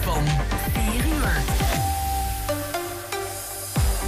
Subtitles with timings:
[0.00, 0.24] van
[0.72, 1.42] 4 uur.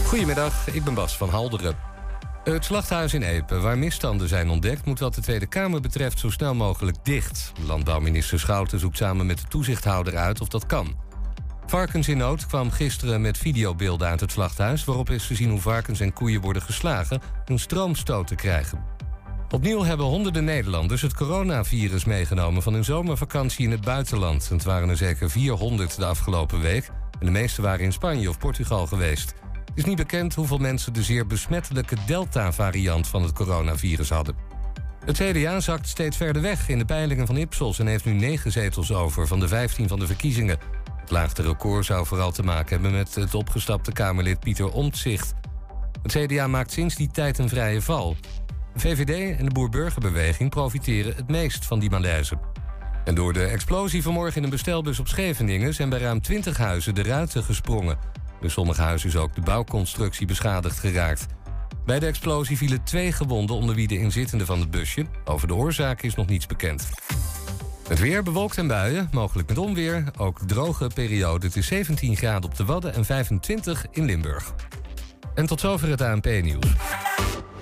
[0.06, 1.76] Goedemiddag, ik ben Bas van Halderen.
[2.44, 4.84] Het slachthuis in Epen, waar misstanden zijn ontdekt...
[4.84, 7.52] moet wat de Tweede Kamer betreft zo snel mogelijk dicht.
[7.66, 10.96] Landbouwminister Schouten zoekt samen met de toezichthouder uit of dat kan.
[11.66, 14.84] Varkens in Nood kwam gisteren met videobeelden uit het slachthuis...
[14.84, 17.20] waarop is te zien hoe varkens en koeien worden geslagen...
[17.44, 18.95] een stroomstoot te krijgen.
[19.50, 22.62] Opnieuw hebben honderden Nederlanders het coronavirus meegenomen...
[22.62, 24.48] van hun zomervakantie in het buitenland.
[24.48, 26.90] Het waren er zeker 400 de afgelopen week...
[27.18, 29.34] en de meeste waren in Spanje of Portugal geweest.
[29.64, 34.34] Het is niet bekend hoeveel mensen de zeer besmettelijke Delta-variant van het coronavirus hadden.
[35.04, 37.78] Het CDA zakt steeds verder weg in de peilingen van Ipsos...
[37.78, 40.58] en heeft nu negen zetels over van de 15 van de verkiezingen.
[41.00, 45.34] Het laagste record zou vooral te maken hebben met het opgestapte Kamerlid Pieter Omtzigt.
[46.02, 48.16] Het CDA maakt sinds die tijd een vrije val.
[48.76, 52.38] VVD en de Boer-Burgerbeweging profiteren het meest van die malaise.
[53.04, 55.74] En door de explosie vanmorgen in een bestelbus op Scheveningen...
[55.74, 57.98] zijn bij ruim 20 huizen de ruiten gesprongen.
[58.40, 61.26] Bij sommige huizen is ook de bouwconstructie beschadigd geraakt.
[61.84, 65.06] Bij de explosie vielen twee gewonden onder wie de inzittende van het busje.
[65.24, 66.88] Over de oorzaak is nog niets bekend.
[67.88, 70.04] Het weer bewolkt en buien, mogelijk met onweer.
[70.16, 71.46] Ook droge periode.
[71.46, 74.54] Het is 17 graden op de Wadden en 25 in Limburg.
[75.34, 76.66] En tot zover het ANP-nieuws.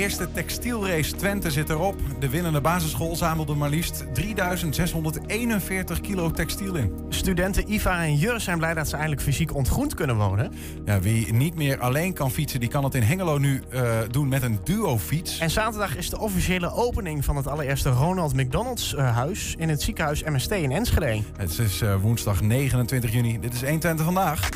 [0.00, 1.94] Eerste textielrace Twente zit erop.
[2.18, 6.92] De winnende basisschool zamelde maar liefst 3641 kilo textiel in.
[7.08, 10.52] Studenten Iva en Jur zijn blij dat ze eindelijk fysiek ontgroend kunnen wonen.
[10.84, 14.28] Ja, wie niet meer alleen kan fietsen, die kan het in Hengelo nu uh, doen
[14.28, 15.38] met een duo-fiets.
[15.38, 19.82] En zaterdag is de officiële opening van het allereerste Ronald McDonald's uh, huis in het
[19.82, 21.22] ziekenhuis MST in Enschede.
[21.36, 23.40] Het is uh, woensdag 29 juni.
[23.40, 24.48] Dit is 120 vandaag.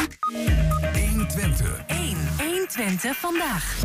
[1.10, 1.93] 120.
[2.76, 2.84] 1.
[2.84, 3.82] 120 vandaag.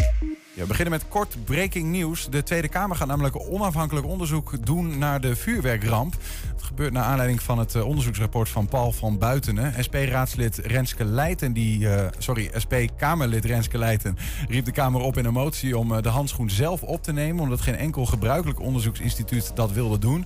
[0.53, 2.27] Ja, we beginnen met kort breaking nieuws.
[2.29, 6.13] De Tweede Kamer gaat namelijk onafhankelijk onderzoek doen naar de vuurwerkramp.
[6.55, 9.73] Het gebeurt naar aanleiding van het onderzoeksrapport van Paul van Buitenen.
[9.83, 14.17] SP-raadslid Renske Leijten, die, uh, sorry, SP-Kamerlid Renske Leijten
[14.47, 17.61] riep de Kamer op in een motie om de handschoen zelf op te nemen, omdat
[17.61, 20.25] geen enkel gebruikelijk onderzoeksinstituut dat wilde doen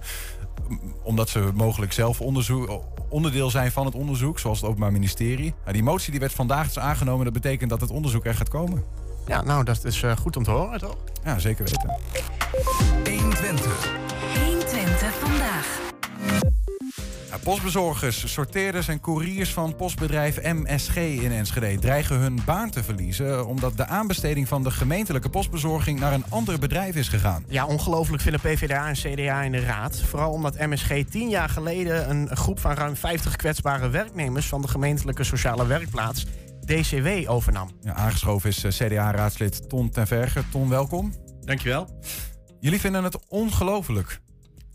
[1.03, 2.21] omdat ze mogelijk zelf
[3.09, 5.53] onderdeel zijn van het onderzoek, zoals het Openbaar Ministerie.
[5.61, 7.23] Nou, die motie die werd vandaag dus aangenomen.
[7.23, 8.83] Dat betekent dat het onderzoek er gaat komen.
[9.27, 10.97] Ja, nou, dat is uh, goed om te horen, toch?
[11.23, 11.99] Ja, zeker weten.
[13.19, 13.91] 120.
[14.45, 15.81] 120 vandaag.
[17.43, 23.77] Postbezorgers, sorteerders en couriers van postbedrijf MSG in Enschede dreigen hun baan te verliezen omdat
[23.77, 27.45] de aanbesteding van de gemeentelijke postbezorging naar een ander bedrijf is gegaan.
[27.47, 29.99] Ja, ongelooflijk vinden PvdA en CDA in de raad.
[29.99, 34.67] Vooral omdat MSG tien jaar geleden een groep van ruim 50 kwetsbare werknemers van de
[34.67, 36.25] gemeentelijke sociale werkplaats
[36.65, 37.69] DCW overnam.
[37.81, 40.43] Ja, aangeschoven is eh, CDA-raadslid Ton ten Verger.
[40.51, 41.13] Ton, welkom.
[41.39, 41.99] Dankjewel.
[42.59, 44.21] Jullie vinden het ongelooflijk.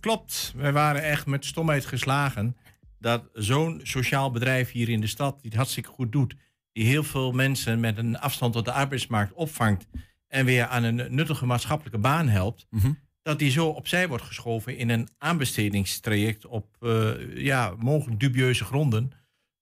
[0.01, 0.53] Klopt.
[0.57, 2.57] Wij waren echt met stomheid geslagen
[2.99, 6.35] dat zo'n sociaal bedrijf hier in de stad, die het hartstikke goed doet,
[6.73, 9.87] die heel veel mensen met een afstand tot de arbeidsmarkt opvangt
[10.29, 12.93] en weer aan een nuttige maatschappelijke baan helpt, Mhm.
[13.23, 19.11] dat die zo opzij wordt geschoven in een aanbestedingstraject op eh, ja, mogelijk dubieuze gronden.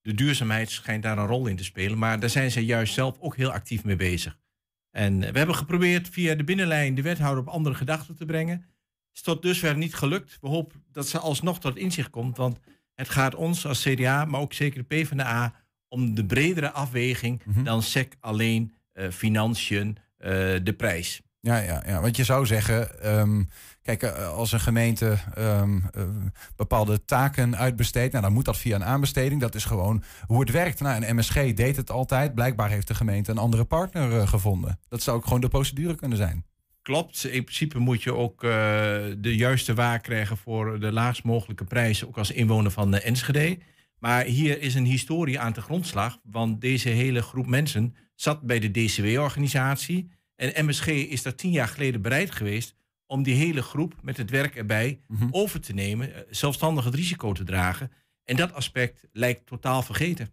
[0.01, 3.17] De duurzaamheid schijnt daar een rol in te spelen, maar daar zijn ze juist zelf
[3.19, 4.39] ook heel actief mee bezig.
[4.91, 8.65] En we hebben geprobeerd via de binnenlijn de wethouder op andere gedachten te brengen.
[9.17, 10.39] Is tot dusver niet gelukt.
[10.41, 12.59] We hopen dat ze alsnog tot inzicht komt, want
[12.95, 15.55] het gaat ons als CDA, maar ook zeker de PvdA,
[15.89, 20.31] om de bredere afweging dan SEC alleen, eh, financiën, eh,
[20.63, 21.23] de prijs.
[21.41, 23.43] Ja, ja, ja, want je zou zeggen, ehm,
[23.83, 26.03] kijk, eh, als een gemeente ehm, eh,
[26.57, 29.41] bepaalde taken uitbesteedt, nou, dan moet dat via een aanbesteding.
[29.41, 30.81] Dat is gewoon hoe het werkt.
[30.81, 32.35] Nou, en MSG deed het altijd.
[32.35, 34.79] Blijkbaar heeft de gemeente een andere partner gevonden.
[34.89, 36.45] Dat zou ook gewoon de procedure kunnen zijn.
[36.87, 37.25] Klopt.
[37.25, 38.51] In principe moet je ook eh,
[39.19, 43.59] de juiste waar krijgen voor de laagst mogelijke prijs, ook als inwoner van de Enschede.
[43.99, 48.59] Maar hier is een historie aan de grondslag, want deze hele groep mensen zat bij
[48.59, 50.11] de DCW-organisatie.
[50.37, 52.75] En MSG is daar tien jaar geleden bereid geweest
[53.07, 55.01] om die hele groep met het werk erbij
[55.31, 57.93] over te nemen, eh, zelfstandig het risico te dragen.
[58.25, 60.31] En dat aspect lijkt totaal vergeten.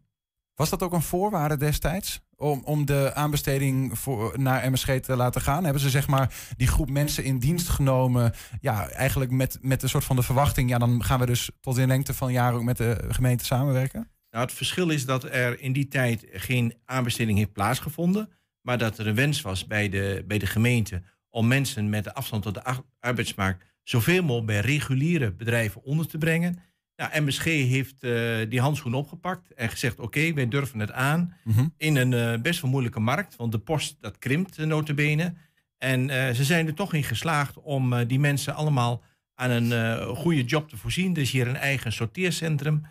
[0.56, 2.22] Was dat ook een voorwaarde destijds?
[2.44, 5.63] Om, om de aanbesteding voor, naar MSG te laten gaan?
[5.63, 8.34] Hebben ze zeg maar die groep mensen in dienst genomen?
[8.62, 11.78] Ja, eigenlijk met, met een soort van de verwachting, ja, dan gaan we dus tot
[11.78, 14.07] in lengte van jaren ook met de gemeente samenwerken?
[14.30, 18.30] Nou, het verschil is dat er in die tijd geen aanbesteding heeft plaatsgevonden,
[18.62, 22.13] maar dat er een wens was bij de, bij de gemeente om mensen met de
[22.13, 26.60] afstand tot de arbeidsmarkt zoveel mogelijk bij reguliere bedrijven onder te brengen.
[26.95, 31.34] Nou, MSG heeft uh, die handschoen opgepakt en gezegd: Oké, wij durven het aan.
[31.44, 31.68] Mhm.
[31.78, 35.34] In een uh, best wel moeilijke markt, want de post dat krimpt uh, notabene.
[35.78, 39.04] En ze zijn er toch in geslaagd om die mensen allemaal
[39.36, 41.13] aan een goede job te voorzien.
[41.13, 42.86] Dus hier een eigen sorteercentrum.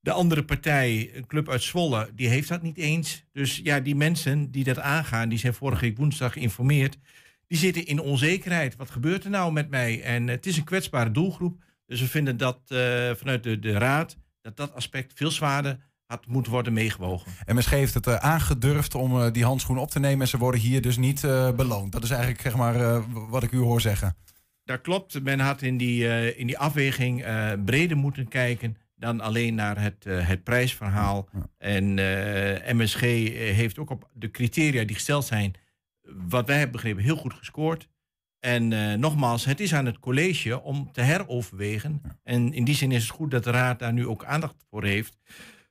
[0.00, 3.24] De andere partij, een club uit Zwolle, die heeft dat niet eens.
[3.32, 6.98] Dus ja, die mensen die dat aangaan, die zijn vorige week woensdag geïnformeerd.
[7.46, 8.76] Die zitten in onzekerheid.
[8.76, 10.02] Wat gebeurt er nou met mij?
[10.02, 11.62] En het is een kwetsbare doelgroep.
[11.88, 12.78] Dus we vinden dat uh,
[13.14, 17.32] vanuit de, de Raad dat dat aspect veel zwaarder had moeten worden meegewogen.
[17.46, 20.60] MSG heeft het uh, aangedurfd om uh, die handschoen op te nemen en ze worden
[20.60, 21.20] hier dus niet
[21.56, 21.92] beloond.
[21.92, 24.16] Dat is eigenlijk zeg maar, wat ik u hoor zeggen.
[24.64, 25.22] Dat klopt.
[25.22, 27.24] Men had in die, in die afweging
[27.64, 31.28] breder moeten kijken dan alleen naar het, het prijsverhaal.
[31.32, 31.46] Ja.
[31.58, 31.94] En
[32.76, 35.54] MSG heeft ook op de criteria die gesteld zijn,
[36.28, 37.88] wat wij hebben begrepen, heel goed gescoord.
[38.40, 42.00] En uh, nogmaals, het is aan het college om te heroverwegen.
[42.22, 44.84] En in die zin is het goed dat de raad daar nu ook aandacht voor
[44.84, 45.18] heeft.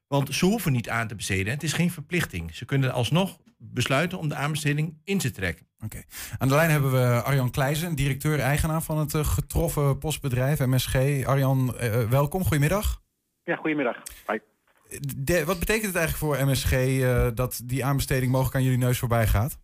[0.08, 1.54] Want ze hoeven niet aan te besteden.
[1.54, 2.56] Het is geen verplichting.
[2.56, 5.68] Ze kunnen alsnog besluiten om de aanbesteding in te trekken.
[5.84, 6.04] Oké.
[6.38, 11.26] Aan de lijn hebben we Arjan Kleijzen, directeur-eigenaar van het uh, getroffen postbedrijf MSG.
[11.26, 12.42] Arjan, uh, welkom.
[12.42, 13.02] Goedemiddag.
[13.44, 13.98] Ja, goedemiddag.
[14.28, 14.38] Hi.
[15.18, 16.72] De, wat betekent het eigenlijk voor MSG
[17.34, 19.60] dat die aanbesteding mogelijk aan jullie neus voorbij gaat?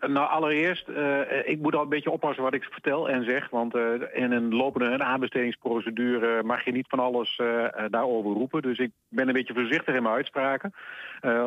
[0.00, 3.50] Nou, allereerst, uh, ik moet al een beetje oppassen wat ik vertel en zeg.
[3.50, 3.82] Want uh,
[4.12, 8.62] in een lopende aanbestedingsprocedure mag je niet van alles uh, daarover roepen.
[8.62, 10.72] Dus ik ben een beetje voorzichtig in mijn uitspraken.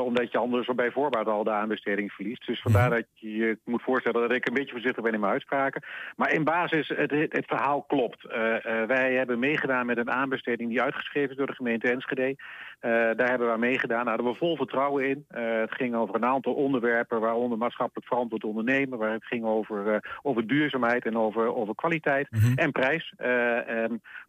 [0.03, 2.45] omdat je anders bij voorbaat al de aanbesteding verliest.
[2.45, 5.31] Dus vandaar dat je je moet voorstellen dat ik een beetje voorzichtig ben in mijn
[5.31, 5.83] uitspraken.
[6.15, 8.27] Maar in basis, het, het verhaal klopt.
[8.87, 12.35] wij hebben meegedaan met een aanbesteding die uitgeschreven is door de gemeente Enschede.
[12.79, 14.05] daar hebben we aan meegedaan.
[14.05, 15.25] Daar hadden we vol vertrouwen in.
[15.33, 19.97] het ging over een aantal onderwerpen, waaronder maatschappelijk verantwoord ondernemen, waar het ging over, uh,
[20.21, 22.55] over duurzaamheid en over, over kwaliteit mm -hmm.
[22.55, 23.13] en prijs.
[23.17, 23.27] Uh,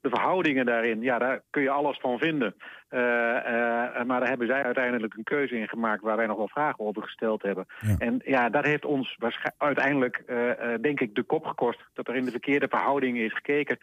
[0.00, 2.54] de verhoudingen daarin, ja, daar kun je alles van vinden.
[2.90, 2.98] Uh,
[4.06, 7.02] maar daar hebben zij uiteindelijk een keuze in gemaakt waar wij nog wel vragen over
[7.02, 7.66] gesteld hebben.
[7.80, 7.94] Ja.
[7.98, 9.16] En ja, dat heeft ons
[9.58, 10.24] uiteindelijk,
[10.80, 11.80] denk ik, de kop gekost.
[11.94, 13.78] Dat er in de verkeerde verhoudingen is gekeken.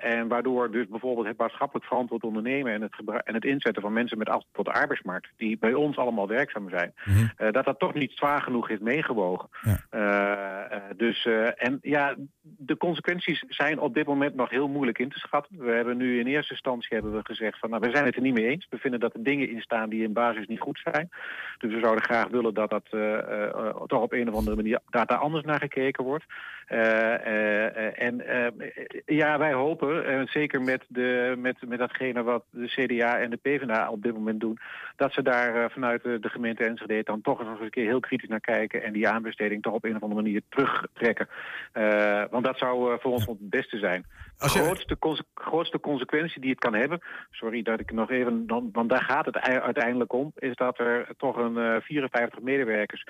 [0.00, 4.18] en waardoor dus bijvoorbeeld het maatschappelijk verantwoord ondernemen en het, en het inzetten van mensen
[4.18, 7.52] met afstand tot de arbeidsmarkt, die bij ons allemaal werkzaam zijn, mm -hmm.
[7.52, 9.48] dat dat toch niet zwaar genoeg is meegewogen.
[9.62, 9.80] Ja.
[10.70, 15.08] Uh, dus, uh, en ja, de consequenties zijn op dit moment nog heel moeilijk in
[15.08, 15.58] te schatten.
[15.58, 18.22] We hebben nu in eerste instantie hebben we gezegd van, nou, we zijn het er
[18.22, 18.66] niet mee eens.
[18.70, 21.10] We vinden dat er dingen in staan die in basis niet goed zijn.
[21.58, 23.18] Dus we zouden graag willen dat dat uh,
[23.86, 26.24] toch op een of andere manier dat daar anders naar gekeken wordt.
[26.72, 28.22] En
[29.06, 33.90] ja, wij hopen, zeker met, de, met, met datgene wat de CDA en de PvdA
[33.90, 34.58] op dit moment doen,
[34.96, 38.40] dat ze daar vanuit de, gemeente Enschede dan toch eens een keer heel kritisch naar
[38.40, 41.28] kijken en die aanbesteding toch op een of andere manier terugtrekken.
[42.30, 44.06] Want dat zou voor ons het beste zijn.
[44.36, 44.58] De je...
[44.58, 48.88] grootste, conse grootste consequentie die het kan hebben, sorry dat ik nog even, dan, want
[48.88, 53.06] daar gaat het uiteindelijk om, is dat er toch een uh, 54 medewerkers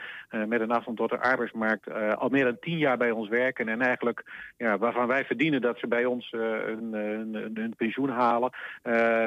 [0.46, 3.80] met een afstand tot de arbeidsmarkt al meer dan 10 jaar bij ons werken en
[3.80, 4.24] eigenlijk
[4.56, 8.50] ja, waarvan wij verdienen dat ze bij ons een, een, een, pensioen halen,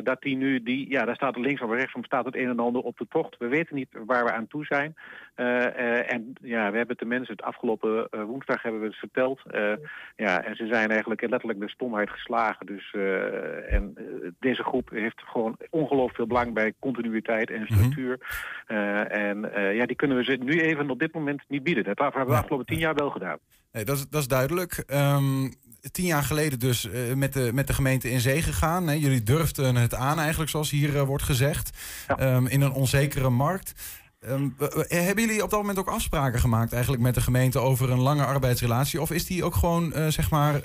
[0.03, 2.49] dat die nu, die, ja, daar staat er links of rechts van staat het een
[2.49, 3.37] en ander op de tocht.
[3.37, 4.95] We weten niet waar we aan toe zijn.
[6.07, 9.41] En ja, we hebben de mensen het afgelopen woensdag hebben we het verteld.
[10.15, 12.65] Ja, en ze zijn eigenlijk letterlijk de stomheid geslagen.
[12.65, 12.93] Dus,
[13.69, 13.97] en
[14.39, 18.19] deze groep heeft gewoon ongelooflijk veel belang bij continuïteit en structuur.
[18.67, 19.05] Mm -hmm.
[19.05, 21.83] en ja, die kunnen we ze nu even op dit moment niet bieden.
[21.83, 23.37] Dat hebben we de afgelopen tien jaar wel gedaan.
[23.75, 24.83] Nee, dat, is, dat is duidelijk.
[24.87, 25.53] Um,
[25.91, 28.87] tien jaar geleden dus met, de, met de gemeente in zee gegaan.
[28.87, 28.93] Hè?
[28.93, 31.77] Jullie durfden het aan eigenlijk, zoals hier wordt gezegd.
[32.07, 32.35] Ja.
[32.35, 33.73] Um, in een onzekere markt.
[34.29, 34.55] Um,
[34.87, 38.25] hebben jullie op dat moment ook afspraken gemaakt eigenlijk met de gemeente over een lange
[38.25, 39.01] arbeidsrelatie?
[39.01, 40.61] Of is die ook gewoon, uh, zeg maar,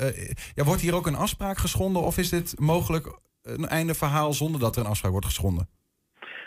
[0.55, 2.03] ja, wordt hier ook een afspraak geschonden?
[2.03, 5.69] Of is dit mogelijk een einde verhaal zonder dat er een afspraak wordt geschonden?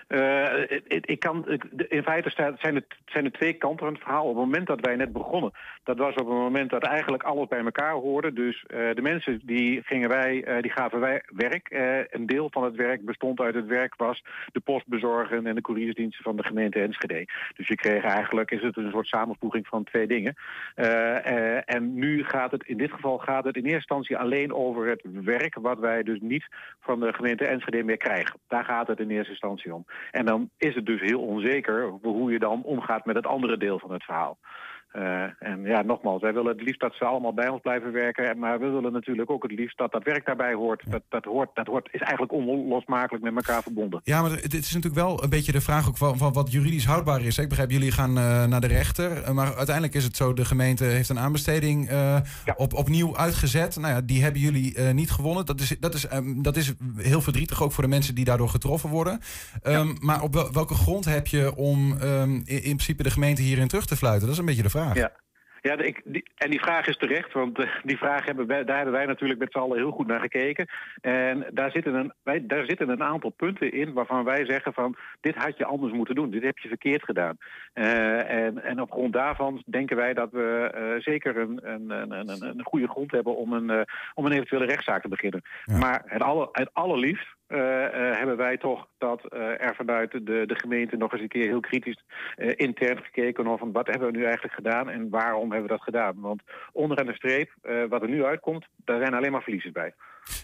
[0.08, 4.24] Uh, ik, kan, in feite zijn, het, zijn er twee kanten van het verhaal.
[4.24, 5.52] Op het moment dat wij net begonnen,
[5.84, 8.34] dat was op het moment dat eigenlijk alles bij elkaar hoorde.
[8.34, 11.68] Dus uh, de mensen die gingen wij, uh, die gaven wij werk.
[12.12, 16.24] een deel van het werk bestond uit het werk was de postbezorgen en de couriersdiensten
[16.24, 17.28] van de gemeente Enschede.
[17.56, 20.36] Dus je kreeg eigenlijk, is het een soort samenvoeging van twee dingen.
[21.66, 25.02] en nu gaat het, in dit geval gaat het in eerste instantie alleen over het
[25.04, 26.48] werk wat wij dus niet
[26.80, 28.40] van de gemeente Enschede meer krijgen.
[28.48, 29.86] Daar gaat het in eerste instantie om.
[30.12, 33.80] En dan is het dus heel onzeker hoe je dan omgaat met het andere deel
[33.80, 34.38] van het verhaal.
[34.98, 38.40] Uh, en ja, nogmaals, wij willen het liefst dat ze allemaal bij ons blijven werken.
[38.40, 40.84] Maar we willen natuurlijk ook het liefst dat dat werk daarbij hoort.
[40.88, 44.02] Dat, dat, hoort, dat hoort, is eigenlijk onlosmakelijk met elkaar verbonden.
[44.04, 46.86] Ja, maar het is natuurlijk wel een beetje de vraag ook van, van wat juridisch
[46.86, 47.38] houdbaar is.
[47.38, 49.34] Ik begrijp, jullie gaan uh, naar de rechter.
[49.34, 52.54] Maar uiteindelijk is het zo, de gemeente heeft een aanbesteding uh, ja.
[52.58, 53.78] op, opnieuw uitgezet.
[53.78, 55.46] Nou ja, die hebben jullie niet gewonnen.
[55.46, 58.50] Dat is, dat, is, um, dat is heel verdrietig ook voor de mensen die daardoor
[58.50, 59.20] getroffen worden.
[59.64, 59.94] Um, ja.
[60.00, 63.86] Maar op welke grond heb je om um, in, in principe de gemeente hierin terug
[63.86, 64.22] te fluiten?
[64.24, 64.82] Dat is een beetje de vraag.
[64.94, 65.12] Ja,
[65.62, 68.76] ja ik, die, en die vraag is terecht, want uh, die vraag hebben wij, daar
[68.76, 70.68] hebben wij natuurlijk met z'n allen heel goed naar gekeken.
[71.02, 74.96] En daar zitten, een, wij, daar zitten een aantal punten in waarvan wij zeggen van
[75.22, 77.38] dit had je anders moeten doen, dit heb je verkeerd gedaan.
[77.74, 82.30] Uh, en, en op grond daarvan denken wij dat we uh, zeker een, een, een,
[82.30, 85.42] een, een goede grond hebben om een, om een eventuele rechtszaak te beginnen.
[85.66, 85.78] Ja.
[85.78, 87.36] Maar het, aller, het allerliefst
[88.18, 91.60] hebben wij toch dat uh, er vanuit de, de gemeente nog eens een keer heel
[91.60, 92.04] kritisch
[92.38, 96.14] intern gekeken van wat hebben we nu eigenlijk gedaan en waarom hebben we dat gedaan.
[96.20, 96.42] Want
[96.72, 97.50] onderaan de streep,
[97.90, 99.94] wat er nu uitkomt, daar zijn alleen maar verliezers bij.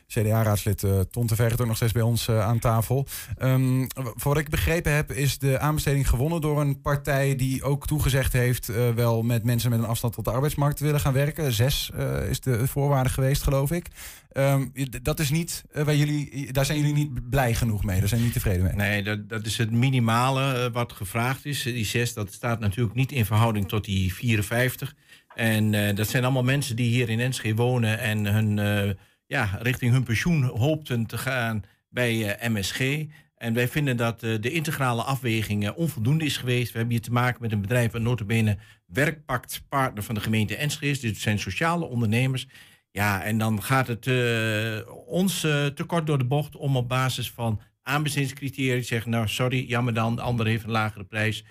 [0.07, 3.07] CDA-raadslid uh, Ton de Verret ook nog steeds bij ons uh, aan tafel.
[3.41, 7.87] Um, voor wat ik begrepen heb, is de aanbesteding gewonnen door een partij die ook
[7.87, 11.13] toegezegd heeft uh, wel met mensen met een afstand tot de arbeidsmarkt te willen gaan
[11.13, 11.51] werken.
[11.51, 11.91] Zes
[12.29, 13.87] is de voorwaarde geweest, geloof ik.
[14.33, 14.71] Um,
[15.01, 18.35] dat is niet waar jullie, daar zijn jullie niet blij genoeg mee, daar zijn jullie
[18.35, 18.89] niet tevreden mee.
[18.89, 21.63] Nee, dat, dat is het minimale wat gevraagd is.
[21.63, 24.95] Die zes, dat staat natuurlijk niet in verhouding tot die 54.
[25.35, 28.57] En dat zijn allemaal mensen die hier in Enschede wonen en hun
[29.29, 33.05] ja, richting hun pensioen hoopten te gaan bij uh, MSG.
[33.35, 36.71] En wij vinden dat uh, de integrale afweging uh, onvoldoende is geweest.
[36.71, 40.99] We hebben hier te maken met een bedrijf, een notabene werkpaktpartner van de gemeente Enschede.
[40.99, 42.47] Dit zijn sociale ondernemers.
[42.91, 44.07] Ja, en dan gaat het
[45.05, 49.11] ons te kort door de bocht om op basis van aanbestedingscriteria te zeggen...
[49.11, 51.43] nou, sorry, jammer dan, de ander heeft een lagere prijs.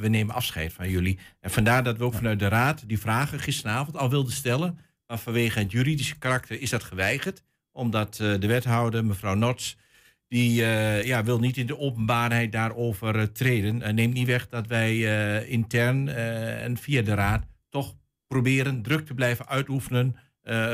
[0.00, 1.18] we nemen afscheid van jullie.
[1.40, 4.78] En vandaar dat we ook vanuit de raad die vragen gisteravond al wilden stellen...
[5.06, 7.42] Maar vanwege het juridische karakter is dat geweigerd.
[7.72, 9.76] Omdat uh, de wethouder, mevrouw Nots,
[10.28, 13.94] die uh, ja, wil niet in de openbaarheid daarover uh, treden.
[13.94, 14.98] neemt niet weg dat wij
[15.46, 17.94] intern en via de raad toch
[18.26, 20.16] proberen druk te blijven uitoefenen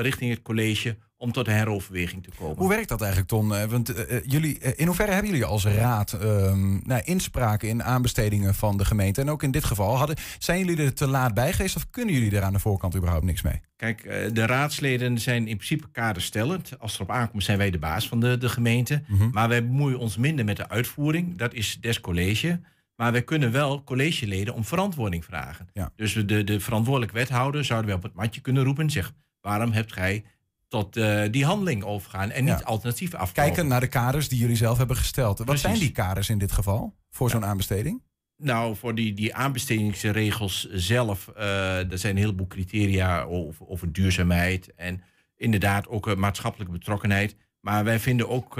[0.00, 2.56] richting het college om tot een heroverweging te komen.
[2.56, 3.48] Hoe werkt dat eigenlijk, Ton?
[3.68, 8.76] Want uh, jullie, in hoeverre hebben jullie als raad um, nou, inspraak in aanbestedingen van
[8.76, 9.20] de gemeente?
[9.20, 12.14] En ook in dit geval, hadden, zijn jullie er te laat bij geweest of kunnen
[12.14, 13.60] jullie er aan de voorkant überhaupt niks mee?
[13.76, 16.78] Kijk, uh, de raadsleden zijn in principe kaderstellend.
[16.78, 19.02] Als het erop aankomt, zijn wij de baas van de, de gemeente.
[19.06, 19.30] Mm -hmm.
[19.32, 21.38] Maar wij bemoeien ons minder met de uitvoering.
[21.38, 22.60] Dat is des college.
[22.96, 25.68] Maar wij kunnen wel collegeleden om verantwoording vragen.
[25.72, 25.92] Ja.
[25.96, 29.72] Dus de, de verantwoordelijk wethouder zouden we op het matje kunnen roepen en zeggen: waarom
[29.72, 30.24] hebt gij
[30.70, 32.64] tot uh, die handeling overgaan en niet ja.
[32.64, 33.52] alternatief afkomen.
[33.52, 35.38] Kijken naar de kaders die jullie zelf hebben gesteld.
[35.38, 35.62] Wat Precies.
[35.62, 37.32] zijn die kaders in dit geval voor ja.
[37.32, 38.02] zo'n aanbesteding?
[38.36, 44.74] Nou, voor die, die aanbestedingsregels zelf, uh, er zijn een heleboel criteria over, over duurzaamheid
[44.74, 45.02] en
[45.36, 47.36] inderdaad ook uh, maatschappelijke betrokkenheid.
[47.60, 48.56] Maar wij vinden ook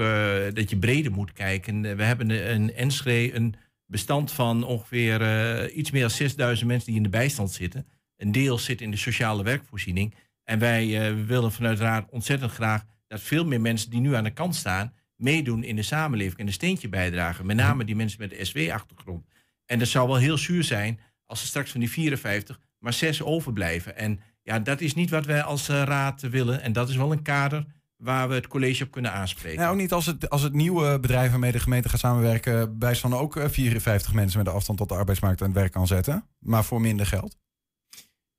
[0.53, 1.81] dat je breder moet kijken.
[1.81, 6.95] We hebben een, een Enschede, een bestand van ongeveer iets meer dan 6000 mensen die
[6.95, 7.87] in de bijstand zitten.
[8.17, 10.13] Een deel zit in de sociale werkvoorziening.
[10.51, 14.23] En wij uh, willen vanuit Raad ontzettend graag dat veel meer mensen die nu aan
[14.23, 17.45] de kant staan, meedoen in de samenleving en een steentje bijdragen.
[17.45, 19.25] Met name die mensen met de SW-achtergrond.
[19.65, 23.21] En dat zou wel heel zuur zijn als er straks van die 54 maar zes
[23.21, 23.97] overblijven.
[23.97, 26.61] En ja, dat is niet wat wij als uh, Raad willen.
[26.61, 27.65] En dat is wel een kader
[27.97, 29.59] waar we het college op kunnen aanspreken.
[29.59, 32.77] Nou, ook niet als het, als het nieuwe bedrijf waarmee de gemeente gaat samenwerken...
[32.77, 35.87] bij van ook 54 mensen met de afstand tot de arbeidsmarkt aan het werk kan
[35.87, 36.25] zetten.
[36.39, 37.37] Maar voor minder geld.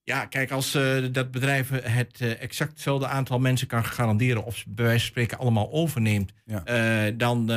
[0.04, 4.64] Ja, kijk, als uh, dat bedrijf het uh, exact hetzelfde aantal mensen kan garanderen, of
[4.68, 7.06] bij wijze van spreken allemaal overneemt, ja.
[7.06, 7.50] uh, dan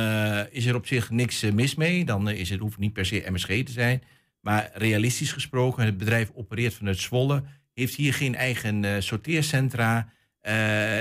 [0.50, 2.04] is er op zich niks mis mee.
[2.04, 4.02] Dan is het, hoeft niet per se MSG te zijn.
[4.40, 7.42] Maar realistisch gesproken, het bedrijf opereert vanuit Zwolle,
[7.74, 10.08] heeft hier geen eigen sorteercentra.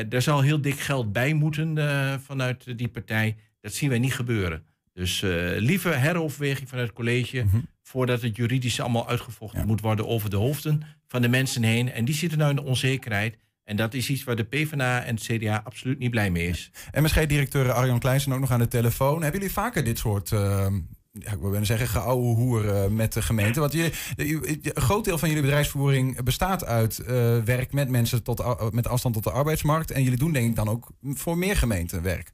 [0.10, 1.78] er zal heel dik geld bij moeten
[2.22, 3.36] vanuit die partij.
[3.62, 4.64] Dat zien wij niet gebeuren.
[4.94, 5.22] Dus
[5.58, 7.44] liever heroverweging vanuit het college.
[7.44, 9.66] Mm -hmm voordat het juridisch allemaal uitgevochten ja.
[9.66, 10.84] moet worden over de hoofden
[11.16, 11.92] van de mensen heen.
[11.92, 13.38] En die zitten nou in de onzekerheid.
[13.64, 16.72] En dat is iets waar de PvdA en het CDA absoluut niet blij mee is.
[16.92, 17.02] Ja.
[17.02, 19.22] MSG-directeur Arjan Kleinsen ook nog aan de telefoon.
[19.22, 20.32] Hebben jullie vaker dit soort...
[20.32, 20.68] Uh,
[21.12, 23.60] ja, ik wil zeggen, geouwe hoer uh, met de gemeente.
[23.60, 27.08] Want je, een groot deel van jullie bedrijfsvoering bestaat uit uh,
[27.44, 29.92] werk met mensen tot, met afstand tot de arbeidsmarkt.
[29.92, 32.32] En jullie doen denk ik dan ook voor meer gemeenten werk.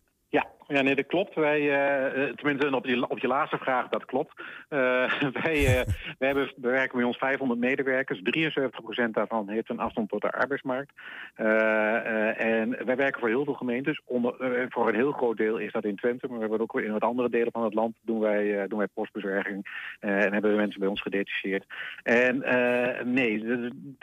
[0.71, 1.35] Ja, nee, dat klopt.
[1.35, 4.41] Wij, uh, tenminste op je, op je laatste vraag, dat klopt.
[4.69, 4.79] Uh,
[5.43, 5.85] wij,
[6.17, 8.21] wij, hebben, we werken bij ons 500 medewerkers.
[9.07, 10.91] 73% daarvan heeft een afstand tot de arbeidsmarkt.
[11.35, 14.01] en wij werken voor heel veel gemeentes.
[14.05, 14.35] Onder,
[14.69, 17.03] voor een heel groot deel is dat in Twente, maar we hebben ook in wat
[17.03, 19.65] andere delen van het land doen wij, doen wij postbezorging.
[19.99, 21.65] en hebben we mensen bij ons gedetacheerd.
[22.03, 22.43] En
[23.13, 23.43] nee,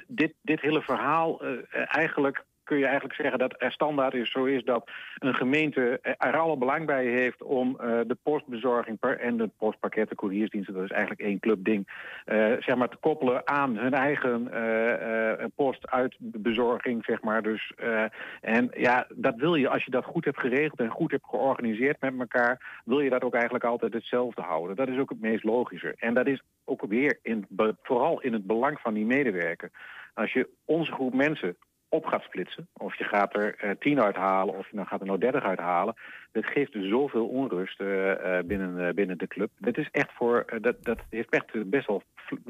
[0.06, 4.64] dit, dit hele verhaal eigenlijk kun je eigenlijk zeggen dat er standaard is zo is
[4.64, 10.16] dat een gemeente er alle belang bij heeft om uh, de postbezorging en de postpakketten,
[10.16, 11.86] couriersdiensten, dat is eigenlijk één clubding,
[12.26, 17.42] uh, zeg maar te koppelen aan hun eigen uh, postuitbezorging, zeg maar.
[17.42, 17.72] Dus,
[18.40, 22.00] en ja, dat wil je, als je dat goed hebt geregeld en goed hebt georganiseerd
[22.00, 24.76] met elkaar, wil je dat ook eigenlijk altijd hetzelfde houden.
[24.76, 25.94] Dat is ook het meest logische.
[25.98, 27.46] En dat is ook weer in,
[27.82, 29.70] vooral in het belang van die medewerker.
[30.14, 31.56] Als je onze groep mensen
[31.88, 32.68] op gaat splitsen.
[32.72, 35.94] Of je gaat er uh, tien uithalen of je dan gaat er nou dertig uithalen.
[36.32, 39.50] Dat geeft dus zoveel onrust uh, binnen, binnen de club.
[39.58, 42.02] Dat is echt voor, dat, dat heeft echt best wel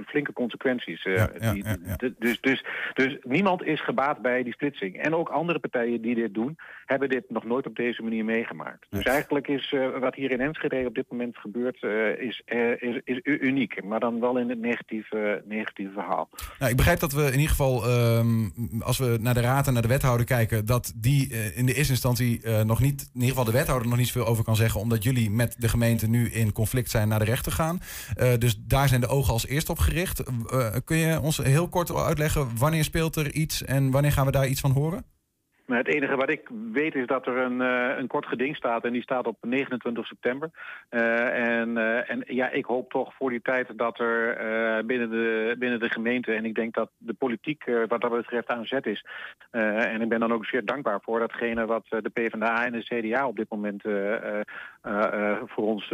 [0.07, 1.03] flinke consequenties.
[1.03, 4.97] Ja, ja, die, ja, dus, dus, dus niemand is gebaat bij die splitsing.
[4.97, 6.57] En ook andere partijen die dit doen,
[6.87, 8.87] hebben dit nog nooit op deze manier meegemaakt.
[8.91, 11.83] Dus eigenlijk is wat hier in Enschede op dit moment gebeurt,
[12.19, 12.43] is,
[12.79, 13.85] is, is uniek.
[13.85, 16.29] Maar dan wel in het negatieve, negatieve verhaal.
[16.59, 19.73] Nou, ik begrijp dat we in ieder geval, um, als we naar de raad en
[19.73, 23.45] naar de wethouder kijken, dat die in de eerste instantie nog niet, in ieder geval
[23.45, 26.53] de wethouder nog niet zoveel over kan zeggen, omdat jullie met de gemeente nu in
[26.53, 27.81] conflict zijn naar de rechter gaan.
[28.39, 30.23] Dus daar zijn de ogen als eerst op gericht.
[30.85, 34.47] kun je ons heel kort uitleggen wanneer speelt er iets en wanneer gaan we daar
[34.49, 35.05] iets van horen?
[35.77, 38.93] Het enige wat ik weet is dat er een, uh, een kort geding staat en
[38.93, 40.51] die staat op 29 september.
[40.91, 44.37] Uh, en, uh, en ja, ik hoop toch voor die tijd dat er
[44.87, 48.65] binnen, de, binnen de gemeente, en ik denk dat de politiek wat dat betreft aan
[48.65, 49.05] zet is.
[49.51, 53.27] en ik ben dan ook zeer dankbaar voor datgene wat de PvdA en de CDA
[53.27, 53.83] op dit moment
[55.47, 55.89] voor ons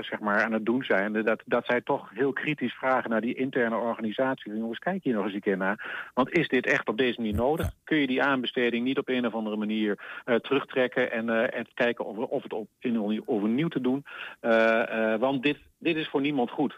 [0.00, 1.12] zeg maar aan het doen zijn.
[1.12, 4.56] Dat, dat zij toch heel kritisch vragen naar die interne organisatie.
[4.56, 6.10] Jongens, kijk hier nog eens een keer naar.
[6.14, 7.70] Want is dit echt op deze manier nodig?
[7.84, 11.66] Kun je die aanbesteding niet op een of andere manier uh, terugtrekken en, uh, en
[11.74, 14.04] kijken of, of het op, in, overnieuw te doen.
[14.42, 16.74] Uh, want dit, dit is voor niemand goed.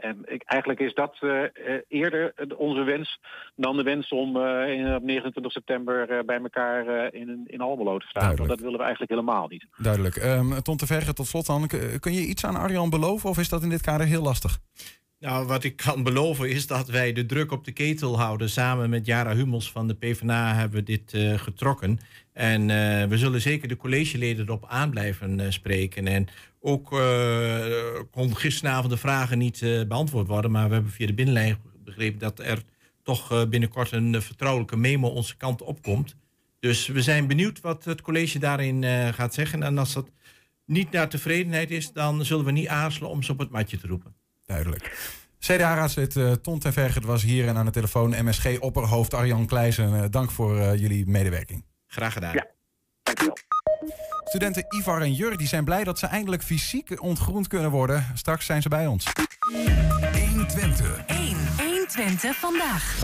[0.00, 1.16] en ik, eigenlijk is dat
[1.88, 3.20] eerder onze wens
[3.56, 4.36] dan de wens om
[4.66, 8.36] in, op 29 september bij elkaar in, in Almelo te staan.
[8.36, 9.66] Want dat willen we eigenlijk helemaal niet.
[9.76, 10.16] Duidelijk.
[10.16, 11.68] Um, Ton te Verge, tot slot dan.
[12.00, 14.58] Kun je iets aan Arjan beloven of is dat in dit kader heel lastig?
[15.18, 18.50] Nou, wat ik kan beloven is dat wij de druk op de ketel houden.
[18.50, 21.98] Samen met Jara Hummels van de PvdA hebben we dit uh, getrokken.
[22.32, 26.06] En uh, we zullen zeker de collegeleden erop aan blijven uh, spreken.
[26.06, 26.28] En
[26.60, 26.88] ook
[28.10, 30.50] kon gisteravond de vragen niet beantwoord worden.
[30.50, 32.62] Maar we hebben via de binnenlijn begrepen dat er
[33.02, 36.16] toch binnenkort een vertrouwelijke memo onze kant opkomt.
[36.60, 39.62] Dus we zijn benieuwd wat het college daarin gaat zeggen.
[39.62, 40.10] En als dat
[40.64, 43.86] niet naar tevredenheid is, dan zullen we niet aarzelen om ze op het matje te
[43.86, 44.25] roepen.
[44.46, 45.14] Duidelijk.
[45.38, 49.94] CDA-raadslid uh, Ton ten Vergert was hier en aan de telefoon MSG-opperhoofd Arjan Kleijsen.
[49.94, 51.64] Uh, dank voor uh, jullie medewerking.
[51.86, 52.34] Graag gedaan.
[52.34, 52.46] Ja,
[53.02, 53.36] dankjewel.
[54.24, 58.06] Studenten Ivar en Jur die zijn blij dat ze eindelijk fysiek ontgroend kunnen worden.
[58.14, 59.06] Straks zijn ze bij ons.
[60.30, 61.06] 120.
[61.06, 61.36] 1,
[61.86, 63.00] 120 vandaag.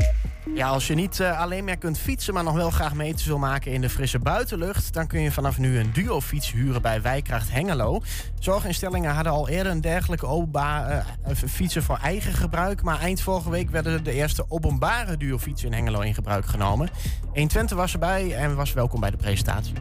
[0.54, 3.38] Ja, als je niet uh, alleen maar kunt fietsen, maar nog wel graag meters wil
[3.38, 7.50] maken in de frisse buitenlucht, dan kun je vanaf nu een duo-fiets huren bij Wijkracht
[7.50, 8.00] Hengelo.
[8.38, 13.50] Zorginstellingen hadden al eerder een dergelijke openbare uh, fietsen voor eigen gebruik, maar eind vorige
[13.50, 16.90] week werden de eerste openbare duo-fietsen in Hengelo in gebruik genomen.
[17.24, 19.74] 120 was erbij en was welkom bij de presentatie.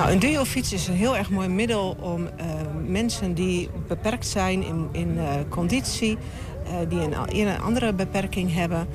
[0.00, 2.28] Nou, een duofiets is een heel erg mooi middel om uh,
[2.86, 6.16] mensen die beperkt zijn in, in uh, conditie,
[6.64, 8.86] uh, die een, een, andere beperking hebben,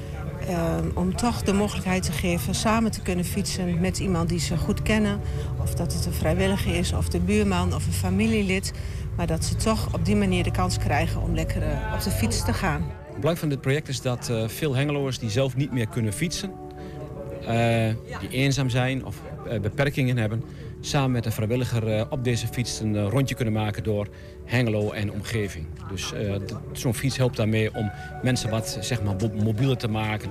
[0.94, 4.82] om toch de mogelijkheid te geven samen te kunnen fietsen met iemand die ze goed
[4.82, 5.20] kennen.
[5.62, 8.74] Of dat het een vrijwilliger is, of de buurman, of een familielid.
[9.16, 11.62] Maar dat ze toch op die manier de kans krijgen om lekker
[11.94, 12.86] op de fiets te gaan.
[13.08, 16.52] Het belang van dit project is dat veel Hengeloers die zelf niet meer kunnen fietsen,
[18.20, 19.16] die eenzaam zijn of
[19.62, 20.44] beperkingen hebben,
[20.86, 24.08] samen met een vrijwilliger uh, op deze fiets een uh, rondje kunnen maken door
[24.44, 25.66] Hengelo en omgeving.
[25.90, 26.36] Dus uh,
[26.72, 27.92] zo'n fiets helpt daarmee om
[28.24, 30.30] mensen wat zeg maar, mobieler te maken.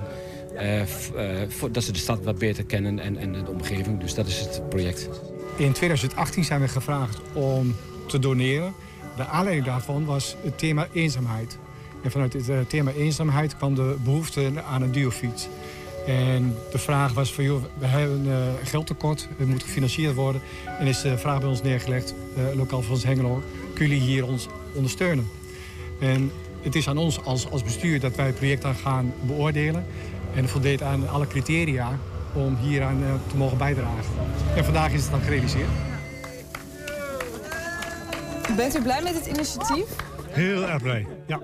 [1.71, 3.99] dat ze de stad wat beter kennen en, en de omgeving.
[3.99, 5.09] Dus dat is het project.
[5.57, 7.75] In 2018 zijn we gevraagd om
[8.07, 8.73] te doneren.
[9.15, 11.57] De aanleiding daarvan was het thema eenzaamheid.
[12.03, 15.47] En vanuit het thema eenzaamheid kwam de behoefte aan een duofiets.
[16.07, 20.41] En de vraag was van, joh, we hebben uh, geldtekort, het moet gefinancierd worden.
[20.79, 24.25] En is de vraag bij ons neergelegd, uh, lokaal van ons Hengelo, kunnen jullie hier
[24.25, 25.27] ons ondersteunen?
[25.99, 29.85] En het is aan ons als, als bestuur dat wij het project dan gaan beoordelen.
[30.33, 31.99] En het voldeed aan alle criteria
[32.33, 34.03] om hieraan uh, te mogen bijdragen.
[34.55, 35.69] En vandaag is het dan gerealiseerd.
[38.55, 39.85] Bent u blij met het initiatief?
[40.29, 41.39] Heel erg blij, ja.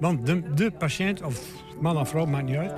[0.00, 1.40] Want de, de patiënt, of
[1.80, 2.72] man of vrouw, maakt niet uit...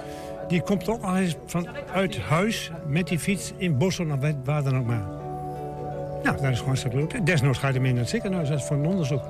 [0.50, 4.78] die komt ook al eens vanuit huis met die fiets in Bossel of waar dan
[4.78, 5.04] ook maar.
[6.22, 7.26] Nou, dat is gewoon stuk leuk.
[7.26, 9.22] Desnoods ga je ermee naar het ziekenhuis, dat is voor een onderzoek.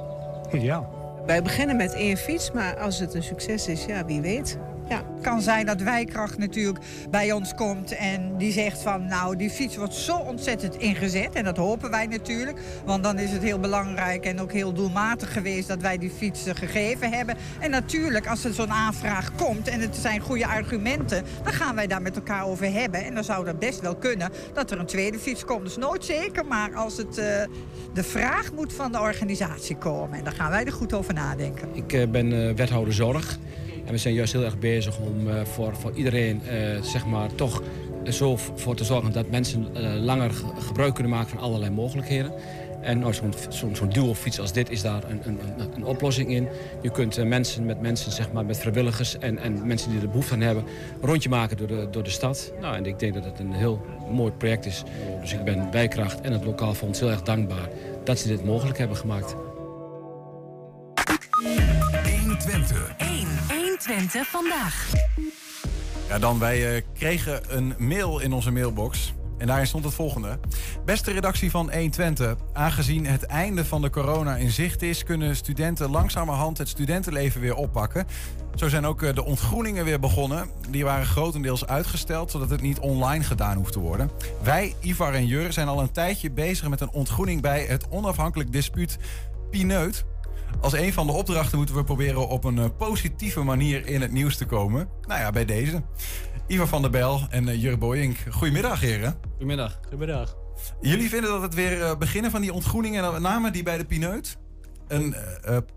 [0.52, 0.98] Ideaal.
[1.26, 4.58] Wij beginnen met één fiets, maar als het een succes is, ja, wie weet.
[4.90, 6.78] Ja, het kan zijn dat Wijkracht natuurlijk
[7.10, 11.44] bij ons komt en die zegt van nou die fiets wordt zo ontzettend ingezet en
[11.44, 12.60] dat hopen wij natuurlijk.
[12.84, 16.44] Want dan is het heel belangrijk en ook heel doelmatig geweest dat wij die fiets
[16.54, 17.36] gegeven hebben.
[17.60, 21.86] En natuurlijk als er zo'n aanvraag komt en het zijn goede argumenten, dan gaan wij
[21.86, 23.04] daar met elkaar over hebben.
[23.04, 25.64] En dan zou dat best wel kunnen dat er een tweede fiets komt.
[25.64, 27.24] Dus nooit zeker, maar als het uh,
[27.94, 30.18] de vraag moet van de organisatie komen.
[30.18, 31.68] En daar gaan wij er goed over nadenken.
[31.72, 33.38] Ik uh, ben uh, wethouder zorg.
[33.90, 37.34] En we zijn juist heel erg bezig om uh, voor, voor iedereen uh, zeg maar,
[37.34, 37.62] toch
[38.04, 42.32] zo voor te zorgen dat mensen uh, langer gebruik kunnen maken van allerlei mogelijkheden.
[42.80, 45.38] En nou, zo'n zo zo duo-fiets als dit is daar een, een,
[45.74, 46.48] een oplossing in.
[46.82, 50.34] Je kunt mensen met mensen, zeg maar, met vrijwilligers en, en mensen die er behoefte
[50.34, 50.64] aan hebben,
[51.00, 52.52] een rondje maken door de, door de stad.
[52.60, 54.82] Nou, en ik denk dat het een heel mooi project is.
[55.20, 57.68] Dus ik ben Wijkracht en het Lokaal Fonds heel erg dankbaar
[58.04, 59.34] dat ze dit mogelijk hebben gemaakt.
[62.20, 62.99] 120.
[63.90, 64.00] 1.
[64.00, 64.92] 120 vandaag.
[66.08, 69.14] Ja, dan wij uh, kregen een mail in onze mailbox.
[69.38, 70.38] En daarin stond het volgende.
[70.84, 72.34] Beste redactie van 120.
[72.52, 75.04] Aangezien het einde van de corona in zicht is...
[75.04, 78.06] kunnen studenten langzamerhand het studentenleven weer oppakken.
[78.54, 80.50] Zo zijn ook uh, de ontgroeningen weer begonnen.
[80.68, 82.30] Die waren grotendeels uitgesteld...
[82.30, 84.10] zodat het niet online gedaan hoeft te worden.
[84.42, 87.40] Wij, Ivar en Jur, zijn al een tijdje bezig met een ontgroening...
[87.40, 88.98] bij het onafhankelijk dispuut
[89.50, 90.04] Pineut...
[90.60, 94.12] Als een van de opdrachten moeten we proberen op een uh, positieve manier in het
[94.12, 94.88] nieuws te komen.
[95.06, 95.82] Nou ja, bij deze.
[96.46, 98.16] Ivar van der Bel en uh, Jurre Boyink.
[98.30, 99.16] Goedemiddag, heren.
[99.30, 99.78] Goedemiddag.
[99.82, 100.36] Goedemiddag.
[100.80, 103.78] Jullie vinden dat het weer uh, beginnen van die ontgroeningen, en met name die bij
[103.78, 104.38] de Pineut,
[104.88, 105.14] een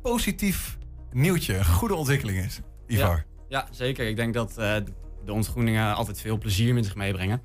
[0.01, 0.77] positief
[1.11, 2.59] nieuwtje, een goede ontwikkeling is.
[2.87, 3.25] Ivar.
[3.49, 4.07] Ja, ja zeker.
[4.07, 4.53] Ik denk dat
[5.25, 7.41] de ontgroeningen altijd veel plezier met zich meebrengen.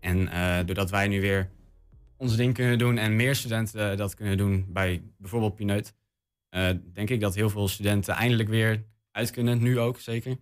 [0.00, 0.28] En
[0.66, 1.50] doordat wij nu weer
[2.16, 5.94] ons ding kunnen doen en meer studenten dat kunnen doen bij bijvoorbeeld Pineut,
[6.50, 10.36] uh, denk ik dat heel veel studenten eindelijk weer uit kunnen, nu ook zeker.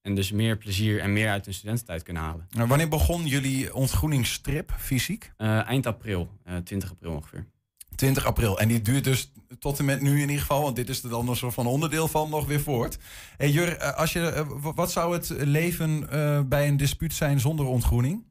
[0.00, 2.46] En dus meer plezier en meer uit hun studententijd kunnen halen.
[2.50, 5.32] Nou, wanneer begon jullie ontgroeningstrip fysiek?
[5.38, 7.46] Uh, eind april, uh, 20 april ongeveer.
[7.94, 8.58] 20 april.
[8.58, 11.10] En die duurt dus tot en met nu in ieder geval, want dit is er
[11.10, 12.98] dan een soort van onderdeel van, nog weer voort.
[13.36, 16.08] Hey Jur, als je, wat zou het leven
[16.48, 18.24] bij een dispuut zijn zonder ontgroening?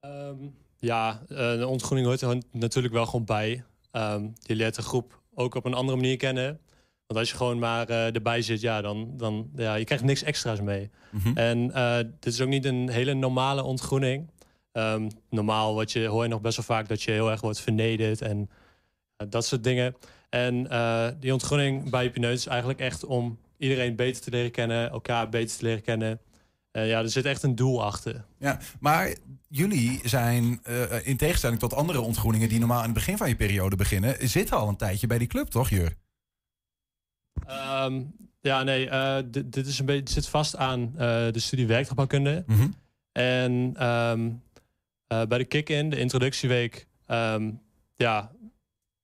[0.00, 3.64] Um, ja, de ontgroening hoort er natuurlijk wel gewoon bij.
[3.92, 6.60] Um, je leert de groep ook op een andere manier kennen.
[7.06, 10.22] Want als je gewoon maar uh, erbij zit, ja, dan, dan ja, je krijgt niks
[10.22, 10.90] extra's mee.
[11.10, 11.36] Mm -hmm.
[11.36, 14.30] En uh, dit is ook niet een hele normale ontgroening.
[14.72, 17.60] Um, normaal wat je, hoor je nog best wel vaak dat je heel erg wordt
[17.60, 19.96] vernederd en uh, dat soort dingen.
[20.28, 20.68] En
[21.20, 25.58] die ontgroening bij Pineut is eigenlijk echt om iedereen beter te leren kennen, elkaar beter
[25.58, 26.20] te leren kennen.
[26.72, 28.24] Uh, ja, er zit echt een doel achter.
[28.38, 29.14] Ja, maar
[29.48, 33.36] jullie zijn, uh, in tegenstelling tot andere ontgroeningen die normaal aan het begin van je
[33.36, 35.96] periode beginnen, zitten al een tijdje bij die club, toch, Jur?
[37.82, 40.92] Um, ja, nee, uh, dit, dit is een beetje, zit vast aan
[41.32, 42.44] de studie werktuigbouwkunde.
[42.46, 42.74] Mm -hmm.
[43.12, 44.42] En um,
[45.06, 47.60] bij de kick-in, de introductieweek, um,
[47.96, 48.30] ja,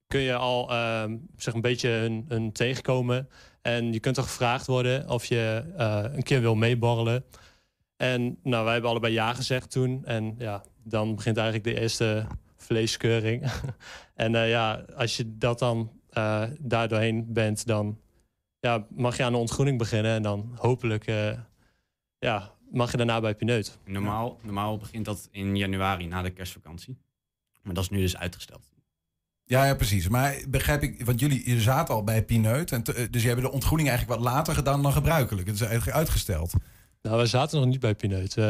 [0.06, 0.68] kun je al
[1.36, 3.28] zeg een beetje hun, hun, tegenkomen.
[3.62, 5.64] En je kunt er gevraagd worden of je
[6.14, 7.24] een keer wil meeborrelen.
[7.96, 10.04] En nou, wij hebben allebei ja gezegd toen.
[10.04, 13.50] En ja, dan begint eigenlijk de eerste vleeskeuring.
[14.14, 18.00] en uh, ja, als je dat dan uh, daar doorheen bent, dan
[18.60, 20.14] ja, mag je aan de ontgroening beginnen.
[20.14, 21.32] En dan hopelijk uh,
[22.18, 23.78] ja, mag je daarna bij Pineut.
[23.84, 26.98] Normaal, normaal begint dat in januari, na de kerstvakantie.
[27.62, 28.74] Maar dat is nu dus uitgesteld.
[29.44, 30.08] Ja, ja, precies.
[30.08, 32.72] Maar begrijp ik, want jullie zaten al bij Pineut.
[32.72, 35.46] En dus je hebben de ontgroening eigenlijk wat later gedaan dan gebruikelijk.
[35.46, 36.52] Het is eigenlijk uitgesteld.
[37.06, 38.36] Nou, we zaten nog niet bij Pineut.
[38.36, 38.44] Uh,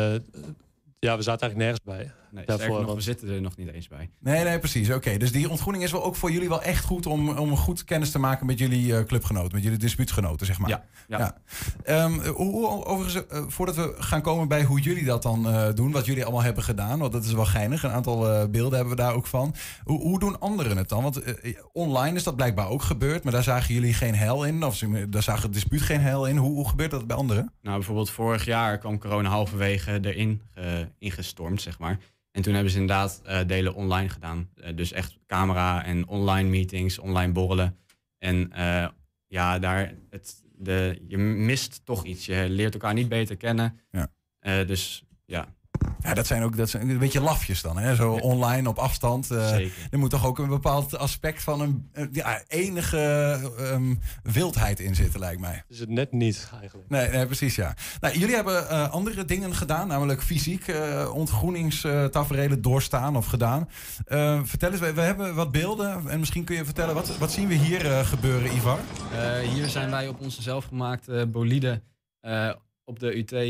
[0.99, 2.13] ja, we zaten eigenlijk nergens bij.
[2.37, 4.11] Nee, daarvoor, nog, we zitten er nog niet eens bij.
[4.21, 4.91] Nee, nee, precies.
[4.91, 7.85] Oké, dus die ontgroening is wel ook voor jullie wel echt goed om, om goed
[7.85, 10.69] kennis te maken met jullie uh, clubgenoten, met jullie dispuutgenoten, zeg maar.
[10.69, 10.85] Ja.
[11.09, 11.37] ja.
[11.85, 12.05] ja.
[12.05, 15.93] Um, hoe, overigens, uh, voordat we gaan komen bij hoe jullie dat dan uh, doen,
[15.93, 17.83] wat jullie allemaal hebben gedaan, want dat is wel geinig.
[17.83, 19.55] Een aantal beelden hebben we daar ook van.
[19.85, 21.03] Hoe, hoe doen anderen het dan?
[21.03, 21.23] Want
[21.73, 25.23] online is dat blijkbaar ook gebeurd, maar daar zagen jullie geen hel in, of daar
[25.23, 26.37] zagen het dispuut geen hel in.
[26.37, 27.53] Hoe, hoe gebeurt dat bij anderen?
[27.63, 30.43] Nou, bijvoorbeeld vorig jaar kwam corona halverwege erin
[30.99, 31.99] ingestormd, zeg maar.
[32.37, 34.51] En toen hebben ze inderdaad uh, delen online gedaan.
[34.57, 37.77] Uh, dus echt camera en online meetings, online borrelen.
[38.19, 38.89] En uh,
[39.27, 42.27] ja, daar, het, de, je mist toch iets.
[42.27, 43.81] Je leert elkaar niet beter kennen.
[43.91, 44.09] Ja.
[44.39, 45.55] Eh, dus ja,
[46.03, 47.95] Ja, dat zijn ook dat zijn een beetje lafjes dan, hè?
[47.95, 49.31] Zo online op afstand.
[49.31, 49.73] eh, Zeker.
[49.91, 52.99] er moet toch ook een bepaald aspect van een eh, ja, enige
[53.59, 55.65] ehm, wildheid in zitten, lijkt mij.
[55.69, 56.89] is het net niet eigenlijk.
[56.89, 57.75] Nee, nee precies ja.
[58.01, 63.69] Nou, jullie hebben eh, andere dingen gedaan, namelijk fysiek eh ontgroeningstaferelen doorstaan of gedaan.
[64.45, 67.49] Vertel eens, we, we hebben wat beelden en misschien kun je vertellen, wat, wat zien
[67.49, 68.79] we hier eh, gebeuren, Ivar?
[69.13, 71.83] Eh, hier zijn wij op onze zelfgemaakte bolide
[72.21, 72.51] eh,
[72.85, 73.47] op de UT, eh,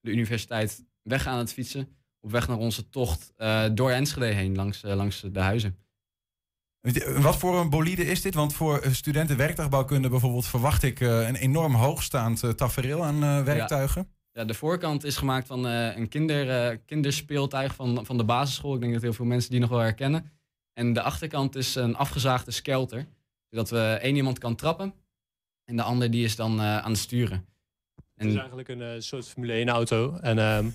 [0.00, 1.88] de universiteit, weg aan het fietsen.
[2.20, 5.76] Op weg naar onze tocht eh, door Enschede heen, langs, eh, langs de huizen.
[7.18, 8.34] Wat voor een bolide is dit?
[8.34, 14.08] Want voor eh, studenten werktuigbouwkunde bijvoorbeeld verwacht ik eh, een enorm hoogstaand tafereel aan werktuigen.
[14.38, 18.74] Ja, de voorkant is gemaakt van eh, een kinder, eh, kinderspeeltuig van, van de basisschool.
[18.74, 20.32] Ik denk dat heel veel mensen die nog wel herkennen.
[20.72, 23.06] En de achterkant is een afgezaagde skelter.
[23.50, 24.94] Zodat we één iemand kan trappen.
[25.64, 27.46] En de ander die is dan eh, aan het sturen.
[28.14, 30.16] Het is eigenlijk een eh, soort Formule 1 auto.
[30.16, 30.72] En ehm, eh,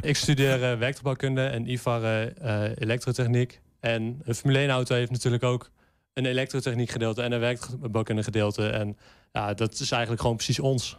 [0.00, 3.60] ik studeer uh, werktuigbouwkunde en Ivar eh, eh, elektrotechniek.
[3.80, 5.70] En een Formule 1 auto heeft natuurlijk ook
[6.12, 8.68] een elektrotechniek gedeelte en een werktuigbouwkunde gedeelte.
[8.68, 8.96] En
[9.32, 10.98] ja, dat is eigenlijk gewoon precies ons.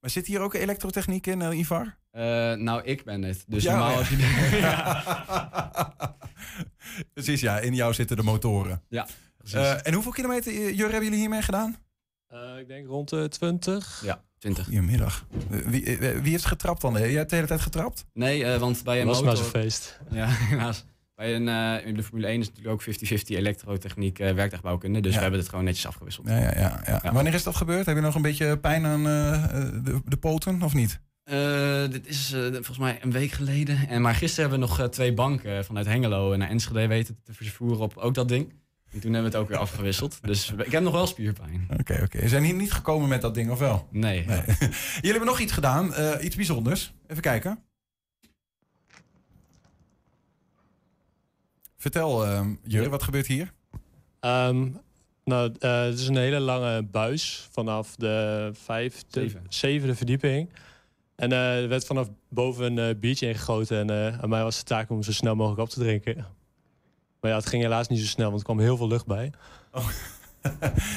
[0.00, 1.96] Maar zit hier ook elektrotechniek in, eh, Ivar?
[2.10, 3.44] Eh, nou, ik ben het.
[3.46, 3.96] Dus Ja, normaal ja.
[3.98, 4.16] als je...
[7.14, 7.58] Precies, ja.
[7.58, 8.82] In jou zitten de motoren.
[8.88, 9.06] Ja.
[9.52, 11.76] Eh, en hoeveel kilometer, eh, Jur, hebben jullie hiermee gedaan?
[12.26, 14.00] Eh, ik denk rond de 20.
[14.04, 14.64] Ja, 20.
[14.64, 15.26] Goedemiddag.
[15.50, 16.92] Eh, wie, eh, wie heeft getrapt dan?
[16.92, 18.04] Jij hebt de hele tijd getrapt?
[18.12, 19.26] Nee, eh, want bij een Was motor...
[19.34, 20.00] maar zo'n feest.
[20.10, 20.84] Ja, helaas.
[21.14, 25.00] Bij een, eh, in de Formule 1 is het natuurlijk ook 50-50 elektrotechniek, eh werktuigbouwkunde.
[25.00, 25.16] Dus Ja.
[25.16, 26.28] we hebben het gewoon netjes afgewisseld.
[26.28, 26.52] Ja, ja,
[26.86, 27.12] ja, ja.
[27.12, 27.86] Wanneer is dat gebeurd?
[27.86, 29.52] Heb je nog een beetje pijn aan eh,
[29.84, 31.00] de, de poten of niet?
[31.24, 33.88] Eh, dit is eh, volgens mij een week geleden.
[33.88, 37.32] En, maar gisteren hebben we nog eh, twee banken vanuit Hengelo naar Enschede weten te
[37.34, 38.52] vervoeren op ook dat ding.
[38.92, 40.18] En toen hebben we het ook weer afgewisseld.
[40.22, 41.68] Dus ik heb nog wel spierpijn.
[41.78, 42.20] Oké, oké.
[42.20, 43.88] Ze zijn hier niet gekomen met dat ding, of wel?
[43.90, 44.24] Nee.
[44.24, 46.92] Jullie hebben nog iets gedaan, eh, iets bijzonders.
[47.06, 47.64] Even kijken.
[51.76, 53.52] Vertel, Jur, wat gebeurt hier?
[54.20, 54.68] Ehm,
[55.24, 59.46] nou, eh, het is een hele lange buis vanaf de vijfde, Zeven.
[59.48, 60.50] zevende verdieping.
[61.20, 63.78] En eh, er werd vanaf boven een eh, biertje ingegoten.
[63.78, 66.26] En eh, aan mij was de taak om zo snel mogelijk op te drinken.
[67.20, 69.32] Maar ja, het ging helaas niet zo snel, want er kwam heel veel lucht bij.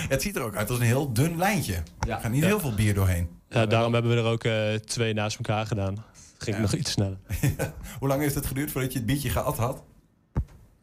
[0.10, 1.74] Het ziet er ook uit als een heel dun lijntje.
[2.08, 2.48] Er gaat niet Ja.
[2.48, 3.30] heel veel bier doorheen.
[3.50, 5.94] Ja, daarom hebben we er ook eh, twee naast elkaar gedaan.
[6.34, 6.62] Het ging Ja.
[6.62, 7.18] nog iets sneller.
[8.00, 9.84] Hoe lang heeft het geduurd voordat je het biertje gehad had?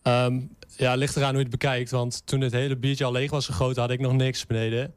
[0.02, 0.40] Ehm,
[0.76, 1.90] ja, ligt eraan hoe je het bekijkt.
[1.90, 4.94] Want toen het hele biertje al leeg was gegoten, had ik nog niks beneden.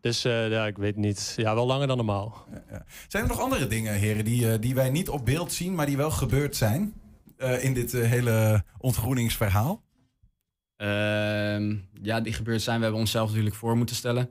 [0.00, 1.32] Dus eh, ja, ik weet niet.
[1.36, 2.46] Ja, wel langer dan normaal.
[3.08, 5.86] Zijn er nog andere dingen, heren, die, eh, die wij niet op beeld zien, maar
[5.86, 6.92] die wel gebeurd zijn
[7.44, 9.82] eh, in dit eh, hele ontgroeningsverhaal?
[10.76, 12.76] Ehm, ja, die gebeurd zijn.
[12.76, 14.30] We hebben onszelf natuurlijk voor moeten stellen.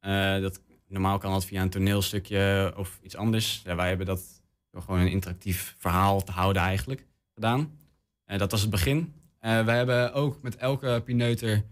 [0.00, 3.62] Eh, dat, normaal kan dat via een toneelstukje of iets anders.
[3.62, 7.78] Wij hebben dat gewoon een interactief verhaal te houden eigenlijk gedaan.
[8.24, 9.12] Dat was het begin.
[9.40, 11.64] Wij hebben ook met elke pineuter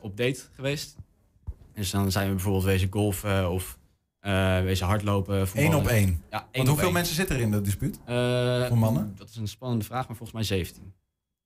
[0.00, 0.96] op date geweest.
[1.74, 3.78] Dus dan zijn we bijvoorbeeld wezen golfen of
[4.64, 5.38] wezen hardlopen.
[5.40, 5.76] Eén voetballen.
[5.78, 6.08] op één.
[6.30, 6.92] Ja, één Want op hoeveel één.
[6.92, 7.98] mensen zitten er in dat dispuut?
[8.04, 9.14] Eh, Voor mannen?
[9.16, 10.92] Dat is een spannende vraag, maar volgens mij 17.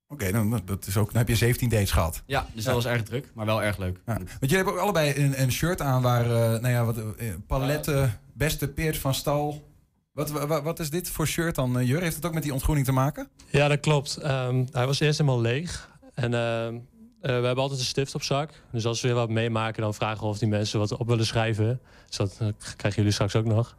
[0.09, 2.23] Oké, dan, dat is ook, dan heb je 17 dates gehad.
[2.27, 4.01] Ja, dus dat was erg druk, maar wel erg leuk.
[4.07, 4.13] Ja.
[4.15, 7.29] Want jullie hebben ook allebei een, een shirt aan waar, eh, nou ja, wat, eh,
[7.47, 9.69] paletten, beste peert van stal.
[10.13, 12.01] Wat, wat, wat is dit voor shirt dan, eh, Jur?
[12.03, 13.29] Heeft het ook met die ontgroening te maken?
[13.51, 14.17] Ja, dat klopt.
[14.17, 15.91] Ehm, hij was eerst helemaal leeg.
[16.15, 16.81] En ehm, eh,
[17.27, 18.51] we hebben altijd een stift op zak.
[18.73, 21.27] Dus als we weer wat meemaken, dan vragen we of die mensen wat op willen
[21.27, 21.81] schrijven.
[22.07, 23.77] Dus dat eh, krijgen jullie straks ook nog.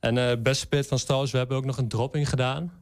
[0.00, 2.72] En eh beste pit van Stal is, we hebben ook nog een dropping gedaan.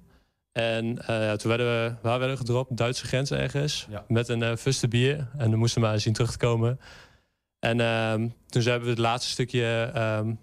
[0.53, 2.77] En eh, ja, toen werden we, waar werden we gedropt?
[2.77, 3.87] Duitse grens ergens.
[3.91, 4.05] Ja.
[4.09, 5.29] Met een eh fuste bier.
[5.37, 6.81] En dan moesten we maar zien terug te komen.
[7.59, 10.35] En ehm, toen hebben we het laatste stukje ehm,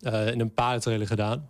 [0.00, 1.48] eh, in een paardentrailer gedaan.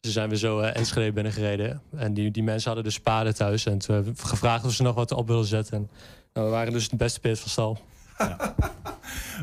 [0.00, 1.82] Dus zijn we zo eh, Enschede binnengereden.
[1.96, 3.66] En die, die mensen hadden dus paarden thuis.
[3.66, 5.90] En toen hebben we gevraagd of ze nog wat op wilden zetten.
[6.36, 7.78] Nou, we waren dus de beste pit van stal.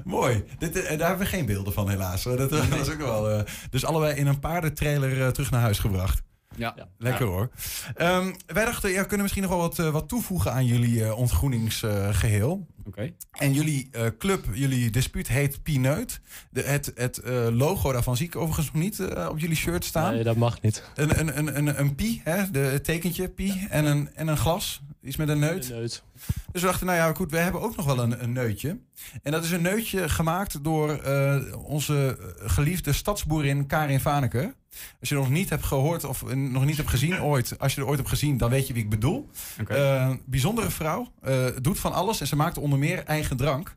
[0.04, 0.44] Mooi.
[0.58, 2.24] Dit, eh, daar hebben we geen beelden van, helaas.
[2.24, 3.30] Dat, dat was ook wel.
[3.30, 6.22] eh, dus allebei in een paardentrailer eh, terug naar huis gebracht.
[6.56, 6.76] Ja.
[6.98, 7.32] Lekker Ja.
[7.32, 7.50] hoor.
[7.96, 11.04] Ehm, wij dachten, ja, we kunnen misschien nog wel wat, eh, wat toevoegen aan jullie
[11.06, 12.68] eh, ontgroeningsgeheel.
[12.86, 13.12] Oké.
[13.32, 16.22] En jullie eh, club, jullie dispuut heet Pineut.
[16.50, 19.86] De, het het eh, logo daarvan zie ik overigens nog niet eh, op jullie shirt
[19.86, 20.14] staan.
[20.14, 20.84] Nee, dat mag niet.
[20.96, 22.52] Een, een, een, een, een pie, hè?
[22.52, 24.82] De, het tekentje pie en een, en een glas.
[25.04, 25.70] Iets met een neut.
[25.70, 26.04] Een neut.
[26.52, 28.78] Dus we dachten, nou ja, goed, we hebben ook nog wel een, een neutje.
[29.24, 34.54] En dat is een neutje gemaakt door eh, onze geliefde stadsboerin Karin Vaneke.
[35.00, 37.88] Als je nog niet hebt gehoord of nog niet hebt gezien ooit, als je er
[37.88, 39.30] ooit hebt gezien, dan weet je wie ik bedoel.
[39.68, 43.76] Eh, bijzondere vrouw, eh, doet van alles en ze maakt onder meer eigen drank.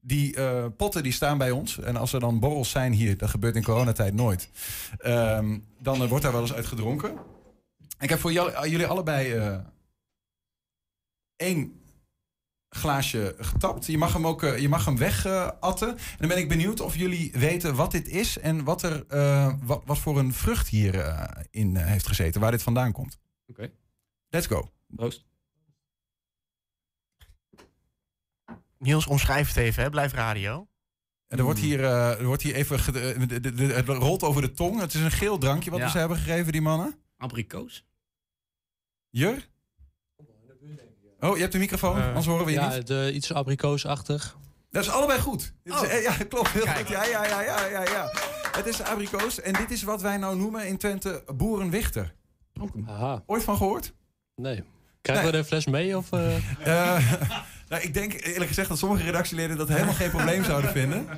[0.00, 0.36] Die
[0.70, 1.78] potten die staan bij ons.
[1.78, 4.50] En als er dan borrels zijn hier, dat gebeurt in coronatijd nooit.
[4.98, 7.12] ehm, dan wordt daar wel eens uit gedronken.
[7.98, 9.34] Ik heb voor jullie allebei
[11.38, 11.76] één
[12.68, 13.86] glaasje getapt.
[13.86, 15.88] Je mag hem ook eh, je mag hem wegatten.
[15.88, 19.54] en dan ben ik benieuwd of jullie weten wat dit is en wat, er, eh,
[19.62, 21.04] wat, wat voor een vrucht hierin
[21.50, 23.18] in in eh, heeft gezeten, waar dit vandaan komt.
[23.46, 23.72] Oké.
[24.28, 24.72] Let's go.
[24.86, 25.26] Proost.
[28.78, 29.90] Niels, omschrijf het even, hè?
[29.90, 30.68] blijf radio.
[31.26, 32.76] En er wordt hier, eh, er wordt hier even.
[32.78, 34.80] eh, de- de- de- het rolt over de tong.
[34.80, 35.84] Het is een geel drankje wat Ja.
[35.84, 36.98] we ze hebben gegeven, die mannen.
[37.16, 37.86] Abrikoos.
[39.10, 39.48] Jur?
[41.20, 42.86] Oh, je hebt de microfoon, anders horen we je ja, niet.
[42.86, 44.36] De, iets abrikoosachtig.
[44.70, 45.52] Dat is allebei goed.
[45.64, 45.92] Dit is- Oh.
[45.92, 46.48] eh, ja, klopt.
[46.50, 46.88] Heel goed.
[46.88, 48.10] Ja, ja, ja, ja, ja, ja.
[48.52, 49.40] Het is abrikoos.
[49.40, 52.14] En dit is wat wij nou noemen in Twente boerenwichter.
[52.86, 53.22] Aha.
[53.26, 53.92] Ooit van gehoord?
[54.34, 54.62] Nee.
[55.02, 55.96] Krijgen we er een fles mee?
[55.96, 56.36] Of, eh?
[56.96, 57.12] Eh,
[57.68, 61.08] nou, ik denk eerlijk gezegd dat sommige redactieleden dat helemaal geen probleem zouden vinden.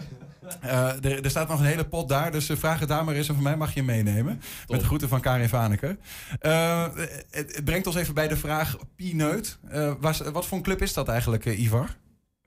[0.61, 3.15] Eh, er, er staat nog een hele pot daar, dus eh, vraag het daar maar
[3.15, 4.41] eens en van mij mag je meenemen.
[4.69, 5.99] Met de groeten van Karin Vaneke.
[6.39, 6.89] Eh,
[7.31, 9.59] het, het brengt ons even bij de vraag Pineut.
[10.01, 11.97] Was- wat voor een club is dat eigenlijk, Ivar?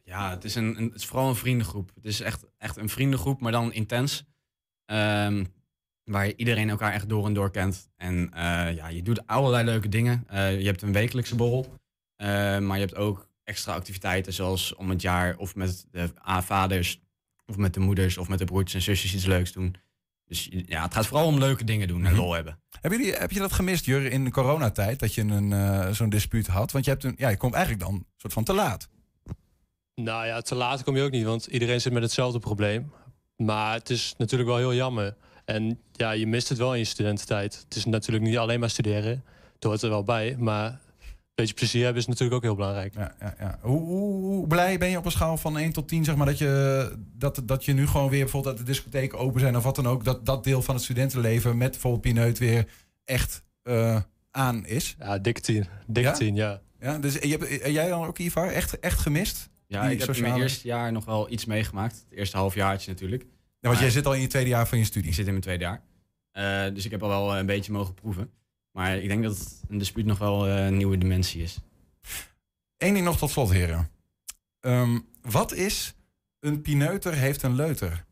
[0.03, 1.91] Ja, het is, een, een- het is vooral een vriendengroep.
[1.95, 4.23] Het is echt, echt een vriendengroep, maar dan intens.
[4.85, 5.43] Ehm,
[6.03, 7.89] waar iedereen elkaar echt door en door kent.
[7.97, 8.29] En
[8.75, 10.25] ja, je doet allerlei leuke dingen.
[10.31, 11.73] Je hebt een wekelijkse borrel.
[12.17, 17.01] maar je hebt ook extra activiteiten zoals om het jaar of met de a- vaders
[17.53, 19.75] of met de moeders of met de broertjes en zusjes iets leuks doen.
[20.27, 22.59] Dus ja, het gaat vooral om leuke dingen doen en lol hebben.
[22.81, 24.99] Hebben jullie, heb je dat gemist, Jur, in de coronatijd?
[24.99, 26.71] Dat je een, eh, zo'n dispuut had?
[26.71, 28.89] Want je, hebt een, ja, je komt eigenlijk dan soort van te laat.
[29.95, 32.91] Nou ja, te laat kom je ook niet, want iedereen zit met hetzelfde probleem.
[33.35, 35.15] Maar het is natuurlijk wel heel jammer.
[35.45, 37.63] En ja, je mist het wel in je studententijd.
[37.63, 39.23] Het is natuurlijk niet alleen maar studeren.
[39.53, 40.35] Het hoort er wel bij.
[40.37, 40.79] Maar
[41.35, 42.93] beetje plezier hebben is natuurlijk ook heel belangrijk.
[42.93, 43.59] Ja, ja, ja.
[43.61, 46.25] Hoe, hoe, hoe blij ben je op een schaal van 1 tot 10, zeg maar,
[46.25, 49.63] dat je, dat, dat je nu gewoon weer bijvoorbeeld dat de discotheken open zijn of
[49.63, 52.67] wat dan ook, dat dat deel van het studentenleven met bijvoorbeeld Pineut weer
[53.05, 54.95] echt eh, aan is?
[54.99, 55.65] Ja, dikke 10.
[55.87, 56.15] Dikke Ja?
[56.15, 56.61] 10, ja.
[56.79, 59.49] Ja, dus en je hebt, en jij dan ook, Ivar, echt, echt gemist?
[59.67, 62.05] Ja, ik heb in mijn eerste jaar nog wel iets meegemaakt.
[62.09, 63.21] Het eerste halfjaartje natuurlijk.
[63.21, 65.09] Ja, want Maar- jij zit al in je tweede jaar van je studie.
[65.09, 65.81] Ik zit in mijn tweede jaar.
[66.31, 68.29] Eh, dus ik heb al wel een beetje mogen proeven.
[68.73, 71.57] Maar ik denk dat een dispuut nog wel eh, een nieuwe dimensie is.
[72.77, 73.89] Eén ding nog tot slot, heren.
[74.59, 75.93] Ehm, wat is
[76.39, 78.05] een pineuter heeft een leuter?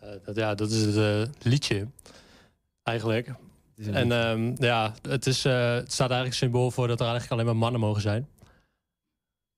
[0.00, 1.88] Eh, dat, ja, dat is het eh, liedje.
[2.82, 3.28] Eigenlijk.
[3.76, 7.46] En ehm, ja, het, is, eh, het staat eigenlijk symbool voor dat er eigenlijk alleen
[7.46, 8.28] maar mannen mogen zijn.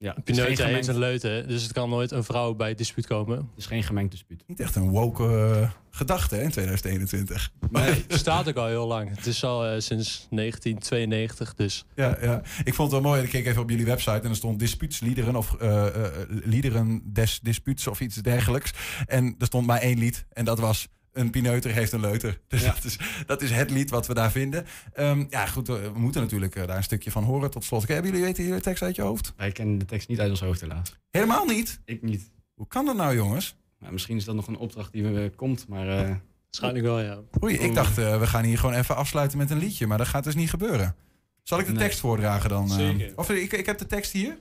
[0.02, 3.36] Ja, het is een leute, dus het kan nooit een vrouw bij het dispuut komen.
[3.36, 4.42] Het is geen gemengd dispuut.
[4.46, 7.52] Niet echt een woke eh, gedachte hè, in 2021.
[7.70, 9.16] Nee, het staat ook al heel lang.
[9.16, 11.84] Het is al eh, sinds 1992, dus...
[11.94, 13.22] Ja, ja, ik vond het wel mooi.
[13.22, 17.40] Ik keek even op jullie website en er stond dispuutsliederen of eh, eh, liederen des
[17.42, 18.72] dispuuts of iets dergelijks.
[19.06, 22.40] En er stond maar één lied en dat was een pineuter heeft een leuter.
[22.48, 24.66] Dus dat, is, dat is het lied wat we daar vinden.
[24.92, 27.88] Ehm, ja, goed, eh, we moeten natuurlijk eh, daar een stukje van horen tot slot.
[27.88, 29.32] Hebben jullie weten jullie de tekst uit je hoofd?
[29.36, 30.98] Wij kennen de tekst niet uit ons hoofd helaas.
[31.10, 31.80] Helemaal niet?
[31.84, 32.30] Ik niet.
[32.54, 33.56] Hoe kan dat nou, jongens?
[33.78, 35.88] Nou, misschien is dat nog een opdracht die we komt, maar...
[35.88, 37.18] eh, Waarschijnlijk wel, ja.
[37.42, 40.06] Oei, ik dacht, eh, we gaan hier gewoon even afsluiten met een liedje, maar dat
[40.08, 40.94] gaat dus niet gebeuren.
[41.42, 41.80] Zal ik de Nee.
[41.80, 42.64] tekst voordragen dan?
[42.70, 42.76] eh?
[42.76, 43.12] Zeker.
[43.16, 44.38] Of eh, ik, ik heb de tekst hier.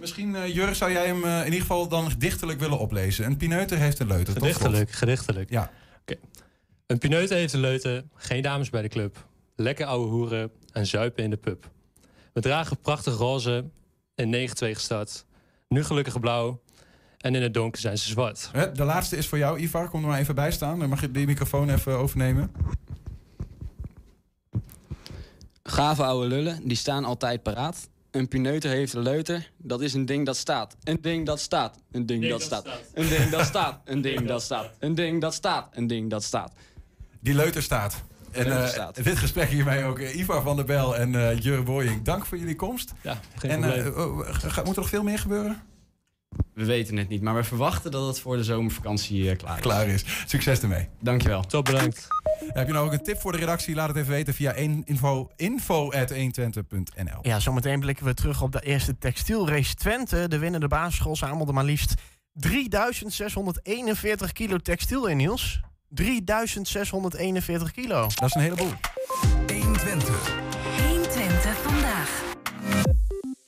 [0.00, 3.24] Misschien, eh Jurg, zou jij hem eh, in ieder geval dan dichterlijk willen oplezen?
[3.24, 4.32] Een pineuter heeft een leuter.
[4.32, 5.50] Gedichtelijk, gedichtelijk.
[5.50, 5.70] Ja.
[6.00, 6.14] Oké.
[6.86, 9.26] Een pineut heeft een leute, geen dames bij de club.
[9.56, 11.70] Lekker ouwe hoeren en zuipen in de pub.
[12.32, 13.64] We dragen prachtig roze
[14.14, 15.24] in 9-2 gestart.
[15.68, 16.60] Nu gelukkig blauw
[17.18, 18.48] en in het donker zijn ze zwart.
[18.52, 19.88] Hè, De laatste is voor jou, Ivar.
[19.88, 20.78] Kom er maar even bij staan.
[20.78, 22.52] Dan mag je die microfoon even overnemen.
[25.62, 27.88] Gave oude lullen, die staan altijd paraat.
[28.10, 30.76] Een pineuter heeft een leuter, dat is een ding dat staat.
[30.84, 32.66] Een ding dat staat, een ding dat staat.
[32.94, 34.70] Een ding dat staat, een ding dat staat.
[34.78, 36.52] Een ding dat staat, een ding dat staat.
[37.20, 38.02] Die leuter staat.
[38.30, 42.02] En eh, dit gesprek hiermee ook eh, Ivar van der Bel en eh Jur Boying.
[42.02, 42.92] Dank voor jullie komst.
[43.02, 44.18] Ja, geen en, eh, probleem.
[44.18, 45.62] oh, ga- moet er nog veel meer gebeuren?
[46.54, 49.62] we weten het niet, maar we verwachten dat het voor de zomervakantie klaar is.
[49.62, 50.04] Klaar is.
[50.26, 50.88] Succes ermee.
[51.00, 51.42] Dankjewel.
[51.42, 52.06] Top, bedankt.
[52.46, 53.74] Heb je nou ook een tip voor de redactie?
[53.74, 57.18] Laat het even weten via info, info@120.nl.
[57.22, 60.28] Ja, zometeen blikken we terug op de eerste textielrace Twente.
[60.28, 61.94] De winnende basisschool zamelde maar liefst
[62.32, 65.60] 3641 kilo textiel in, Niels.
[65.88, 68.00] 3641 kilo.
[68.00, 68.72] Dat is een heleboel.
[69.46, 70.36] 120.
[70.88, 72.26] 120 vandaag.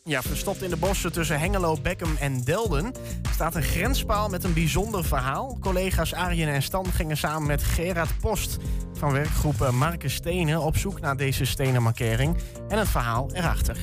[0.04, 2.92] Ja, verstopt in de bossen tussen Hengelo, Beckham en Delden
[3.32, 5.56] staat een grenspaal met een bijzonder verhaal.
[5.60, 8.56] Collega's Arjen en Stan gingen samen met Gerard Post
[8.92, 12.36] van werkgroep eh, Marken Stenen op zoek naar deze stenen markering
[12.68, 13.76] en het verhaal erachter.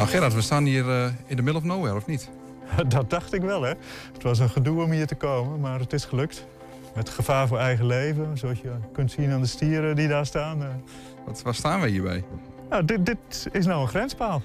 [0.00, 2.30] Nou Gerard, we staan hier uh, in the middle of nowhere, of niet?
[2.88, 3.72] Dat dacht ik wel, hè.
[4.12, 6.46] Het was een gedoe om hier te komen, maar het is gelukt.
[6.94, 10.82] Met gevaar voor eigen leven, zoals je kunt zien aan de stieren die daar staan.
[11.26, 12.24] Wat, waar staan we hierbij?
[12.70, 14.42] Nou, dit, dit is nou een grenspaal.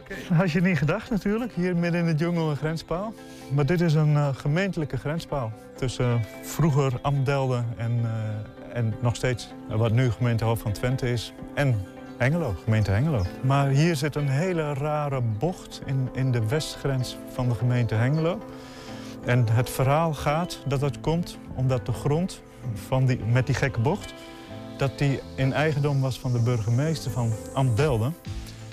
[0.00, 0.36] Okay.
[0.38, 3.14] Had je niet gedacht natuurlijk, hier midden in de jungle een grenspaal.
[3.52, 8.00] Maar dit is een uh, gemeentelijke grenspaal tussen uh, vroeger Amdelden en,
[8.72, 11.32] en nog steeds wat nu gemeentehoofd van Twente is.
[11.54, 11.80] En
[12.16, 13.26] Hengelo, gemeente Hengelo.
[13.42, 18.38] Maar hier zit een hele rare bocht in, in de westgrens van de gemeente Hengelo.
[19.24, 22.42] En het verhaal gaat dat het komt omdat de grond
[22.74, 24.14] van die, met die gekke bocht...
[24.76, 28.14] dat die in eigendom was van de burgemeester van Amdelden.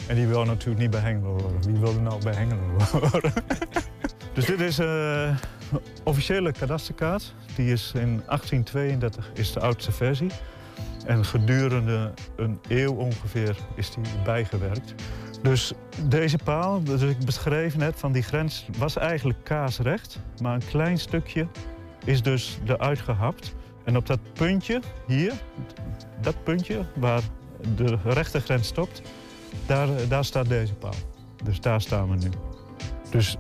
[0.08, 1.62] En die wil natuurlijk niet bij Hengelo horen.
[1.62, 2.62] Wie wil er nou bij Hengelo
[2.92, 3.34] horen?
[4.34, 5.32] dus dit is een
[5.72, 7.34] uh, officiële kadasterkaart.
[7.56, 10.32] Die is in 1832 is de oudste versie.
[11.06, 14.96] En gedurende een eeuw ongeveer is die bijgewerkt.
[15.42, 15.74] Dus
[16.06, 20.20] deze paal, dat ik beschreef net van die grens, was eigenlijk kaasrecht.
[20.42, 21.48] Maar een klein stukje
[22.06, 23.54] is dus eruit gehapt.
[23.84, 25.34] En op dat puntje hier,
[26.22, 27.22] dat puntje waar
[27.76, 29.02] de rechte grens stopt,
[29.66, 30.94] daar, daar staat deze paal.
[31.44, 32.30] Dus daar staan we nu.
[33.10, 33.38] Dus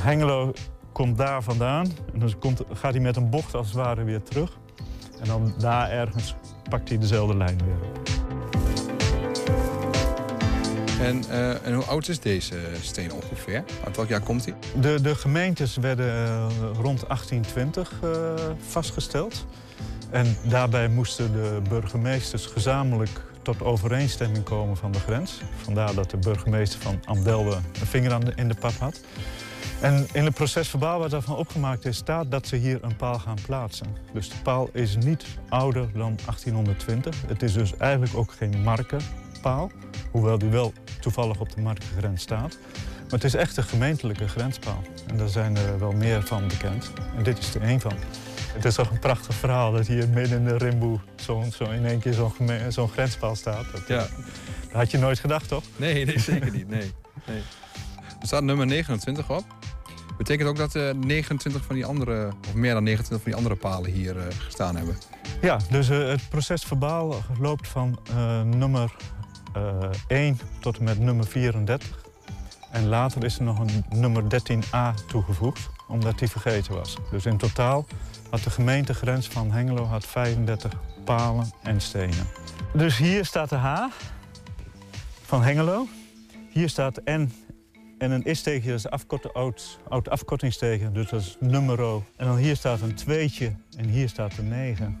[0.00, 0.52] Hengelo
[0.92, 4.58] komt daar vandaan en dan gaat hij met een bocht als het ware weer terug.
[5.20, 6.34] En dan daar ergens
[6.70, 8.00] pakt hij dezelfde lijn weer op.
[11.00, 13.64] En, uh, en hoe oud is deze steen ongeveer?
[13.84, 14.54] Uit welk jaar komt hij?
[14.80, 18.10] De, de gemeentes werden uh, rond 1820 uh,
[18.68, 19.46] vastgesteld.
[20.10, 23.10] En daarbij moesten de burgemeesters gezamenlijk
[23.42, 25.40] tot overeenstemming komen van de grens.
[25.62, 29.00] Vandaar dat de burgemeester van Amdelde een vinger aan de, in de pap had.
[29.80, 33.18] En in het proces verbaal wat daarvan opgemaakt is, staat dat ze hier een paal
[33.18, 33.96] gaan plaatsen.
[34.12, 37.22] Dus de paal is niet ouder dan 1820.
[37.26, 39.70] Het is dus eigenlijk ook geen markenpaal,
[40.10, 42.58] hoewel die wel toevallig op de markengrens staat.
[43.02, 44.82] Maar het is echt een gemeentelijke grenspaal.
[45.06, 46.92] En daar zijn er wel meer van bekend.
[47.16, 47.94] En dit is er één van.
[48.52, 51.86] Het is toch een prachtig verhaal dat hier midden in de Rimboe zo, zo in
[51.86, 52.32] één keer zo'n
[52.70, 53.64] zo grenspaal staat.
[53.72, 53.96] Dat, ja.
[53.96, 54.08] dat
[54.72, 55.64] had je nooit gedacht, toch?
[55.76, 56.68] Nee, nee zeker niet.
[56.68, 56.92] Nee.
[57.26, 57.42] nee.
[58.20, 59.44] Er staat nummer 29 op.
[60.16, 63.56] Betekent ook dat uh, 29 van die andere, of meer dan 29 van die andere
[63.56, 64.96] palen hier uh, gestaan hebben?
[65.40, 67.98] Ja, dus uh, het proces verbaal loopt van
[68.44, 68.96] nummer
[70.06, 72.08] 1 tot en met nummer 34.
[72.70, 76.96] En later is er nog een nummer 13a toegevoegd, omdat die vergeten was.
[77.10, 77.86] Dus in totaal
[78.30, 80.72] had de gemeentegrens van Hengelo had 35
[81.04, 82.26] palen en stenen.
[82.72, 83.86] Dus hier staat de H
[85.24, 85.86] van Hengelo.
[86.50, 87.32] Hier staat N
[88.00, 92.04] en een is-teken, dat is afkorten, oud, oud afkortingsteken, dus dat is numero.
[92.16, 94.98] En dan hier staat een tweetje en hier staat een 9.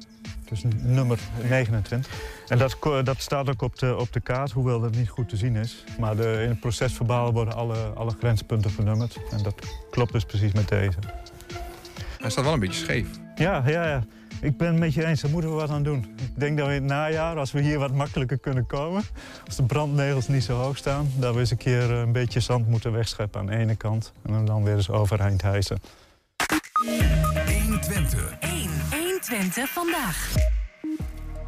[0.48, 2.12] Dus nummer 29.
[2.48, 5.36] En dat, dat staat ook op de, op de kaart, hoewel dat niet goed te
[5.36, 5.84] zien is.
[5.98, 9.18] Maar de, in het procesverbaal worden alle, alle grenspunten vernummerd.
[9.30, 9.54] En dat
[9.90, 10.98] klopt dus precies met deze.
[12.20, 13.08] Hij staat wel een beetje scheef.
[13.34, 14.04] Ja, ja, ja.
[14.40, 16.14] Ik ben het met je eens, daar moeten we wat aan doen.
[16.16, 19.02] Ik denk dat we in het najaar, als we hier wat makkelijker kunnen komen...
[19.46, 21.08] als de brandnegels niet zo hoog staan...
[21.18, 24.12] dat we eens een keer een beetje zand moeten wegscheppen aan de ene kant...
[24.22, 25.78] en hem dan weer eens overeind hijsen.
[27.64, 28.38] 120.
[28.40, 28.70] 1.
[28.90, 30.34] 120 vandaag.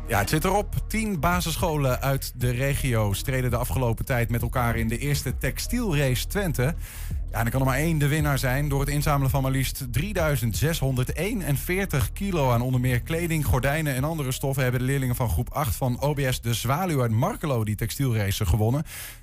[0.06, 0.74] Ja, het zit erop.
[0.88, 6.26] Tien basisscholen uit de regio streden de afgelopen tijd met elkaar in de eerste textielrace
[6.26, 6.74] Twente.
[7.32, 9.50] Ja, en er kan er maar één de winnaar zijn door het inzamelen van maar
[9.50, 15.28] liefst 3641 kilo aan onder meer kleding, gordijnen en andere stoffen hebben de leerlingen van
[15.28, 18.82] groep 8 van OBS De Zwaluw uit Markelo die textielrace gewonnen.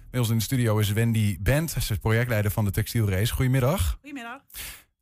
[0.09, 3.33] Bij ons in de studio is Wendy Bent, ze is projectleider van de textielrace.
[3.33, 3.97] Goedemiddag.
[4.01, 4.41] Goedemiddag.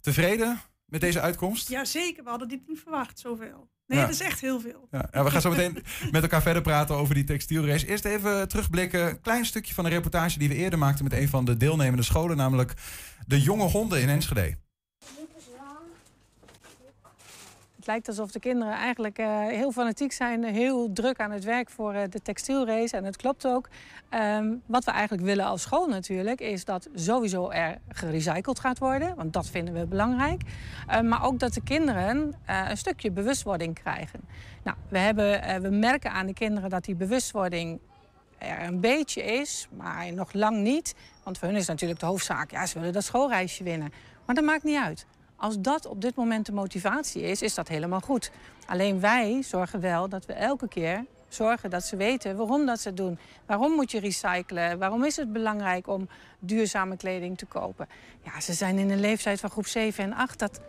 [0.02, 1.70] Tevreden met deze uitkomst?
[1.70, 3.70] Jazeker, we hadden dit niet verwacht, zoveel.
[3.88, 4.88] Nee, dat is echt heel veel.
[4.92, 7.88] Ja, ja we gaan zo meteen met elkaar verder praten over die textielrace.
[7.88, 9.10] Eerst even terugblikken.
[9.10, 12.04] Een klein stukje van een reportage die we eerder maakten met een van de deelnemende
[12.04, 12.74] scholen, namelijk
[13.26, 14.58] de jonge honden in Enschede.
[17.76, 21.70] Het lijkt alsof de kinderen eigenlijk uh, heel fanatiek zijn, heel druk aan het werk
[21.70, 22.98] voor uh, de textielrace.
[22.98, 23.70] En het klopt ook.
[24.10, 29.16] Um, wat we eigenlijk willen als school natuurlijk, is dat sowieso er gerecycled gaat worden.
[29.16, 30.42] Want dat vinden we belangrijk.
[30.90, 34.20] Uh, maar ook dat de kinderen een stukje bewustwording krijgen.
[34.64, 37.80] Nou, we, hebben, we merken aan de kinderen dat die bewustwording
[38.38, 40.96] er een beetje is, maar nog lang niet.
[41.24, 43.92] Want voor hun is natuurlijk de hoofdzaak, ja, ze willen dat schoolreisje winnen.
[44.26, 45.06] Maar dat maakt niet uit.
[45.38, 48.32] Als dat op dit moment de motivatie is, is dat helemaal goed.
[48.66, 52.88] Alleen wij zorgen wel dat we elke keer zorgen dat ze weten waarom dat ze
[52.88, 53.20] het doen.
[53.46, 54.80] Waarom moet je recyclen?
[54.80, 56.10] Waarom is het belangrijk om
[56.40, 57.88] duurzame kleding te kopen?
[58.24, 60.40] Ja, ze zijn in een leeftijd van groep 7 en 8.
[60.40, 60.60] Dat,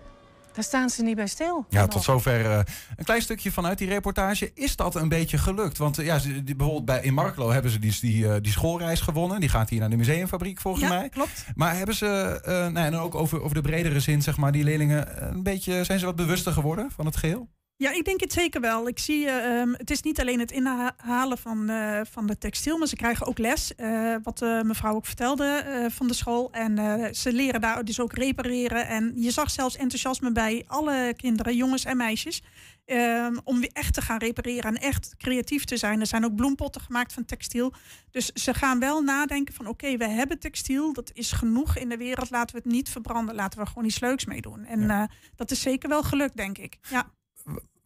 [0.59, 1.67] Daar staan ze niet bij stil.
[1.69, 2.59] Ja, tot zover eh,
[2.97, 4.51] een klein stukje vanuit die reportage.
[4.55, 5.79] Is dat een beetje gelukt?
[5.79, 8.53] Want eh, ja, ze- die, bijvoorbeeld bij, in Marklo hebben ze die, die, eh, die
[8.53, 9.41] schoolreis gewonnen.
[9.41, 11.09] Die gaat hier naar de museumfabriek volgens Ja, mij.
[11.09, 11.45] klopt.
[11.55, 14.65] Maar hebben ze, nou ja, en ook over, over de bredere zin, zeg maar, die
[14.65, 17.49] leerlingen een beetje, zijn ze wat bewuster geworden van het geheel?
[17.81, 18.89] Ja, ik denk het zeker wel.
[18.89, 22.79] Ik zie, eh, ehm, het is niet alleen het inhalen van, eh, van de textiel,
[22.79, 23.75] maar ze krijgen ook les.
[23.75, 26.53] eh, wat de mevrouw ook vertelde van de school.
[26.53, 28.87] En ze leren daar dus ook repareren.
[28.87, 32.43] En je zag zelfs enthousiasme bij alle kinderen, jongens en meisjes.
[32.85, 36.01] ehm, om weer echt te gaan repareren en echt creatief te zijn.
[36.01, 37.73] Er zijn ook bloempotten gemaakt van textiel.
[38.11, 40.93] Dus ze gaan wel nadenken van oké, we hebben textiel.
[40.93, 42.31] Dat is genoeg in de wereld.
[42.31, 43.35] Laten we het niet verbranden.
[43.35, 44.65] Laten we er gewoon iets leuks mee doen.
[44.65, 46.77] En dat is zeker wel gelukt, denk ik.
[46.91, 47.17] Ja.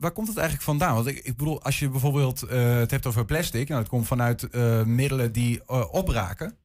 [0.03, 0.95] Waar komt het eigenlijk vandaan?
[0.95, 4.07] Want ik, ik bedoel, als je bijvoorbeeld eh, het hebt over plastic, nou, dat komt
[4.07, 6.57] vanuit eh, middelen die eh, opraken.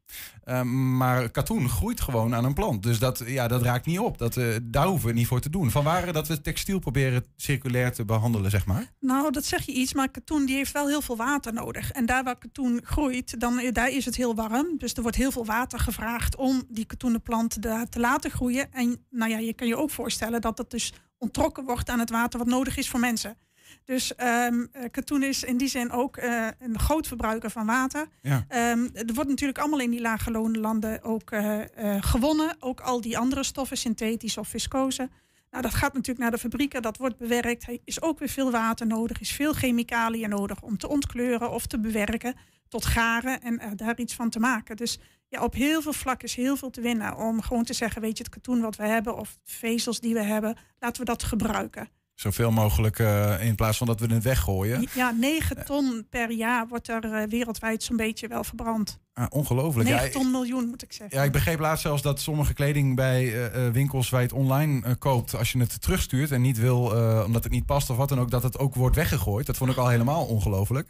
[0.43, 2.83] Eh, maar katoen groeit gewoon aan een plant.
[2.83, 4.17] Dus dat, ja, dat raakt niet op.
[4.17, 5.71] Dat, daar hoeven we niet voor te doen.
[5.71, 8.91] Vanwaar dat we textiel proberen circulair te behandelen, zeg maar.
[8.99, 11.91] Nou, dat zeg je iets, maar katoen die heeft wel heel veel water nodig.
[11.91, 14.77] En daar waar katoen groeit, dan, daar is het heel warm.
[14.77, 18.73] Dus er wordt heel veel water gevraagd om die katoenen plant daar te laten groeien.
[18.73, 22.09] En nou ja, je kan je ook voorstellen dat dat dus onttrokken wordt aan het
[22.09, 23.37] water wat nodig is voor mensen.
[23.85, 28.07] Dus ehm, eh, katoen is in die zin ook eh, een groot verbruiker van water.
[28.21, 28.45] Ja.
[28.47, 31.61] Ehm, er wordt natuurlijk allemaal in die lage loonlanden ook eh,
[31.99, 32.55] gewonnen.
[32.59, 35.09] Ook al die andere stoffen, synthetisch of viscose.
[35.51, 37.67] Nou, dat gaat natuurlijk naar de fabrieken, dat wordt bewerkt.
[37.67, 41.65] Er is ook weer veel water nodig, is veel chemicaliën nodig om te ontkleuren of
[41.65, 42.35] te bewerken
[42.67, 44.75] tot garen en daar iets van te maken.
[44.75, 44.99] Dus
[45.41, 48.23] op heel veel vlakken is heel veel te winnen om gewoon te zeggen, weet je,
[48.23, 51.89] het katoen wat we hebben of vezels die we hebben, laten we dat gebruiken.
[52.17, 54.87] Zoveel mogelijk eh, in plaats van dat we het weggooien.
[54.93, 58.99] Ja, 9 ton per jaar wordt er eh, wereldwijd zo'n beetje wel verbrand.
[59.13, 59.89] Ah, ongelooflijk.
[59.89, 61.17] 9 Ja, ton miljoen moet ik zeggen.
[61.17, 64.95] Ja, ik begreep laatst zelfs dat sommige kleding bij eh, winkels waar je het online
[64.95, 66.81] koopt, als je het terugstuurt en niet wil,
[67.25, 69.45] omdat het niet past of wat dan ook, dat het ook wordt weggegooid.
[69.45, 70.89] Dat vond ik al helemaal ongelooflijk.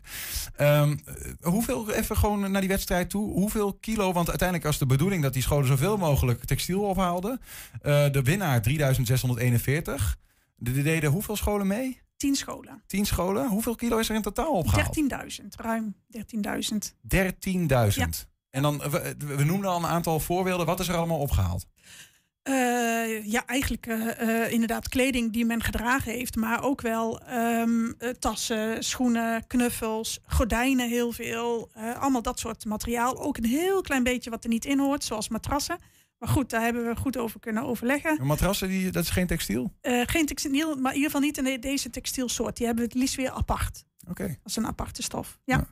[0.55, 4.85] Ehm, eh, hoeveel, even gewoon naar die wedstrijd toe, hoeveel kilo, want uiteindelijk was de
[4.85, 7.41] bedoeling dat die scholen zoveel mogelijk textiel ophaalden.
[8.11, 10.17] De winnaar 3641.
[10.57, 12.01] De, de deden hoeveel scholen mee?
[12.17, 12.83] 10 scholen.
[12.87, 13.47] 10 scholen.
[13.47, 15.39] Hoeveel kilo is er in totaal opgehaald?
[15.41, 16.17] 13.000, ruim 13.000.
[17.15, 18.27] 13.000.
[18.49, 20.65] En dan, we, we noemden al een aantal voorbeelden.
[20.65, 21.65] Wat is er allemaal opgehaald?
[22.47, 27.91] Eh, ja, eigenlijk eh, eh, inderdaad kleding die men gedragen heeft, maar ook wel ehm,
[27.97, 31.69] eh, tassen, schoenen, knuffels, gordijnen heel veel.
[31.73, 33.21] allemaal dat soort materiaal.
[33.21, 35.77] Ook een heel klein beetje wat er niet in hoort, zoals matrassen.
[36.19, 38.25] Maar goed, daar hebben we goed over kunnen overleggen.
[38.25, 39.73] Matrassen, die, dat is geen textiel?
[39.81, 42.57] Eh, geen textiel, maar in ieder geval niet in de- deze textielsoort.
[42.57, 43.83] Die hebben we het liefst weer apart.
[44.09, 44.37] Oké.
[44.43, 45.39] Als een aparte stof.
[45.43, 45.67] Ja,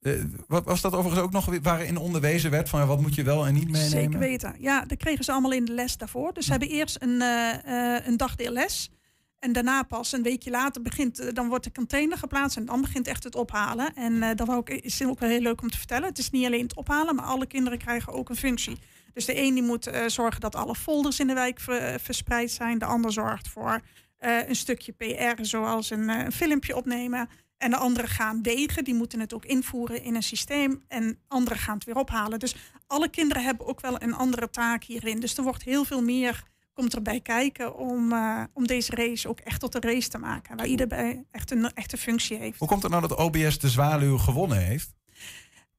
[0.00, 0.12] Eh,
[0.48, 3.54] wat was dat overigens ook nog waarin onderwezen werd van wat moet je wel en
[3.54, 3.88] niet meenemen?
[3.90, 4.54] zeker weten.
[4.58, 6.32] Ja, dat kregen ze allemaal in de les daarvoor.
[6.32, 8.90] Dus ze hebben eerst een, eh, een dagdeel les.
[9.38, 13.06] En daarna pas een weekje later begint, dan wordt de container geplaatst en dan begint
[13.06, 13.94] echt het ophalen.
[13.94, 16.08] En dat wou ik, is ook wel heel leuk om te vertellen.
[16.08, 18.78] Het is niet alleen het ophalen, maar alle kinderen krijgen ook een functie.
[19.12, 22.50] Dus de een die moet eh, zorgen dat alle folders in de wijk ver- verspreid
[22.50, 22.78] zijn.
[22.78, 23.80] De ander zorgt voor
[24.16, 27.28] eh, een stukje PR, zoals een, eh, filmpje opnemen.
[27.56, 30.84] En de anderen gaan wegen, die moeten het ook invoeren in een systeem.
[30.88, 32.38] En anderen gaan het weer ophalen.
[32.38, 32.54] Dus
[32.86, 35.20] alle kinderen hebben ook wel een andere taak hierin.
[35.20, 39.40] Dus er wordt heel veel meer komt erbij kijken om, eh, om deze race ook
[39.40, 40.56] echt tot een race te maken.
[40.56, 42.58] Waar iedereen echt een echte functie heeft.
[42.58, 44.94] Hoe komt het nou dat OBS de Zwaluw gewonnen heeft?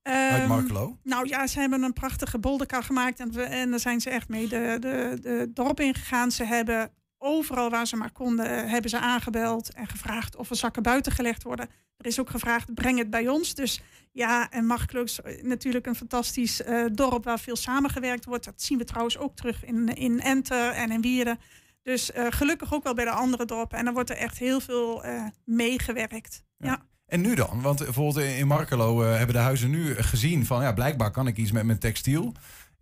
[0.01, 0.97] Uit Ehm, Markelo?
[1.03, 3.19] Nou ja, ze hebben een prachtige bolderkar gemaakt.
[3.19, 6.31] En, we, en daar zijn ze echt mee de, de, de dorp in gegaan.
[6.31, 10.83] Ze hebben overal waar ze maar konden, hebben ze aangebeld en gevraagd of er zakken
[10.83, 11.69] buiten gelegd worden.
[11.97, 13.53] Er is ook gevraagd, breng het bij ons.
[13.55, 13.81] Dus
[14.11, 18.45] ja, en Markelo is natuurlijk een fantastisch eh, dorp waar veel samengewerkt wordt.
[18.45, 21.39] Dat zien we trouwens ook terug in, in Enter en in Wierden.
[21.83, 23.77] Dus eh, gelukkig ook wel bij de andere dorpen.
[23.77, 26.43] En dan wordt er echt heel veel eh, meegewerkt.
[26.57, 26.85] Ja.
[27.11, 27.61] En nu dan?
[27.61, 31.37] Want bijvoorbeeld in Markelo eh, hebben de huizen nu gezien van ja, blijkbaar kan ik
[31.37, 32.33] iets met mijn textiel.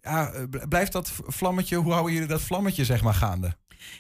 [0.02, 3.56] Ja, eh, bl- blijft dat vlammetje, hoe houden jullie dat vlammetje zeg maar gaande?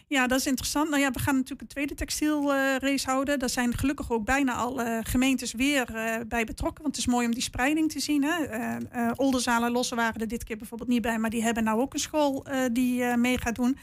[0.08, 0.90] Ja, dat is interessant.
[0.90, 3.40] Nou ja, we gaan natuurlijk een tweede textielrace houden.
[3.40, 6.84] Daar zijn gelukkig ook bijna alle gemeentes weer eh, bij betrokken.
[6.84, 8.24] Want het is mooi om die spreiding te zien.
[8.24, 8.44] Hè.
[8.44, 11.20] En Lossen waren er dit keer bijvoorbeeld niet bij.
[11.20, 13.78] Maar die hebben nou ook een school die mee gaat doen.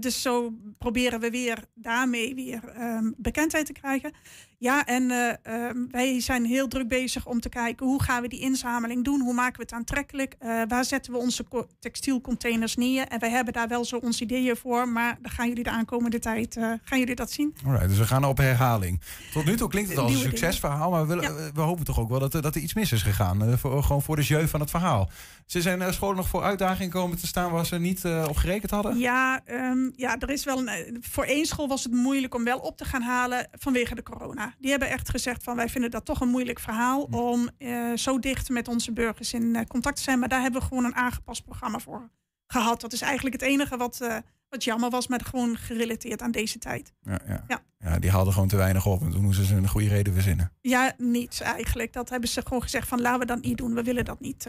[0.00, 4.12] Dus zo proberen we weer daarmee weer ehm, bekendheid te krijgen.
[4.58, 8.28] Ja, en eh, ehm, wij zijn heel druk bezig om te kijken hoe gaan we
[8.28, 9.20] die inzameling doen?
[9.20, 10.34] Hoe maken we het aantrekkelijk?
[10.38, 13.06] Eh, waar zetten we onze co- textielcontainers neer?
[13.08, 16.18] En wij hebben daar wel zo onze ideeën voor, maar dan gaan jullie de aankomende
[16.18, 17.54] tijd eh, gaan jullie dat zien.
[17.64, 19.00] Alright, dus we gaan op herhaling.
[19.32, 22.08] Tot nu toe klinkt het als een succesverhaal, maar we, willen, we hopen toch ook
[22.08, 23.58] wel dat, er- dat er iets mis is gegaan.
[23.58, 25.10] voor, gewoon voor de jeu van het verhaal.
[25.46, 28.98] Ze zijn scholen nog voor uitdagingen komen te staan waar ze niet op gerekend hadden?
[28.98, 30.96] Ja, ehm, ja, er is wel een.
[31.00, 34.45] Voor één school was het moeilijk om wel op te gaan halen vanwege de corona.
[34.58, 38.18] Die hebben echt gezegd van wij vinden dat toch een moeilijk verhaal om eh, zo
[38.18, 40.18] dicht met onze burgers in eh, contact te zijn.
[40.18, 42.10] Maar daar hebben we gewoon een aangepast programma voor
[42.46, 42.80] gehad.
[42.80, 44.16] Dat is eigenlijk het enige wat, eh,
[44.48, 46.92] wat jammer was, maar gewoon gerelateerd aan deze tijd.
[47.02, 47.44] Ja, ja.
[47.48, 47.62] Ja.
[47.78, 50.52] ja, die haalden gewoon te weinig op en toen moesten ze een goede reden verzinnen.
[50.60, 51.92] Ja, niets eigenlijk.
[51.92, 53.74] Dat hebben ze gewoon gezegd van laten we dat niet doen.
[53.74, 54.46] We willen dat niet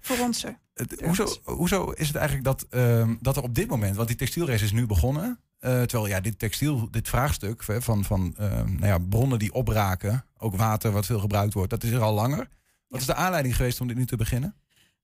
[0.00, 0.58] voor onze.
[0.74, 4.16] Het- hoezo, hoezo is het eigenlijk dat, ehm, dat er op dit moment, want die
[4.16, 8.74] textielrace is nu begonnen, eh, terwijl ja, dit textiel, dit vraagstuk hè, van, van ehm,
[8.74, 12.14] nou ja, bronnen die opraken, ook water wat veel gebruikt wordt, dat is er al
[12.14, 12.48] langer.
[12.88, 14.54] Wat is de aanleiding geweest om dit nu te beginnen?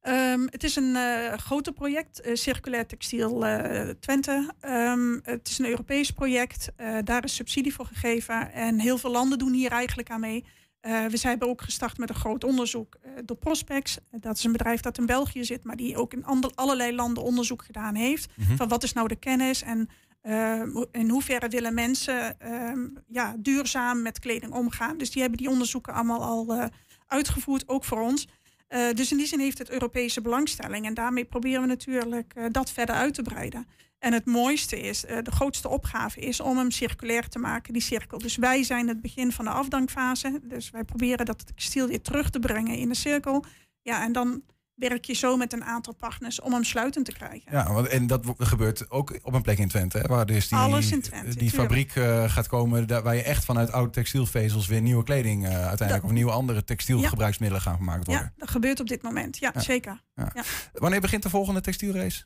[0.01, 4.53] Ehm, het is een eh groter project, eh, Circulair Textiel eh, Twente.
[4.61, 8.53] Ehm, het is een Europees project, eh, daar is subsidie voor gegeven.
[8.53, 10.45] En heel veel landen doen hier eigenlijk aan mee.
[10.85, 13.99] Eh, we zijn ook gestart met een groot onderzoek eh, door Prospex.
[13.99, 16.25] Eh, dat is een bedrijf dat in België zit, maar die ook in
[16.55, 18.31] allerlei landen onderzoek gedaan heeft.
[18.37, 18.57] Mhm.
[18.57, 19.89] Van wat is nou de kennis en
[20.25, 24.99] eh, hoe- in hoeverre willen mensen ehm, ja, duurzaam met kleding omgaan.
[24.99, 26.67] Dus die hebben die onderzoeken allemaal al eh,
[27.07, 28.29] uitgevoerd, ook voor ons.
[28.69, 30.87] Eh, dus in die zin heeft het Europese belangstelling.
[30.87, 33.67] En daarmee proberen we natuurlijk eh, dat verder uit te breiden.
[33.99, 38.19] En het mooiste is, de grootste opgave is om hem circulair te maken, die cirkel.
[38.19, 40.41] Dus wij zijn het begin van de afdankfase.
[40.43, 43.45] Dus wij proberen dat textiel weer terug te brengen in de cirkel.
[43.83, 44.43] Ja, en dan
[44.75, 47.53] werk je zo met een aantal partners om hem sluitend te krijgen.
[47.53, 50.59] Ja, want, en dat gebeurt ook op een plek in Twente, hè, waar dus die,
[50.59, 51.55] Alles in Twente, die tuurlijk.
[51.61, 55.67] fabriek eh, gaat komen, daar, waar je echt vanuit oude textielvezels weer nieuwe kleding eh,
[55.67, 58.25] uiteindelijk, of nieuwe andere textielgebruiksmiddelen gaan gemaakt worden.
[58.25, 59.39] Ja, dat gebeurt op dit moment.
[59.39, 59.61] Ja, Ja.
[59.61, 60.03] zeker.
[60.15, 60.33] Ja.
[60.73, 62.25] Wanneer begint de volgende textielrace?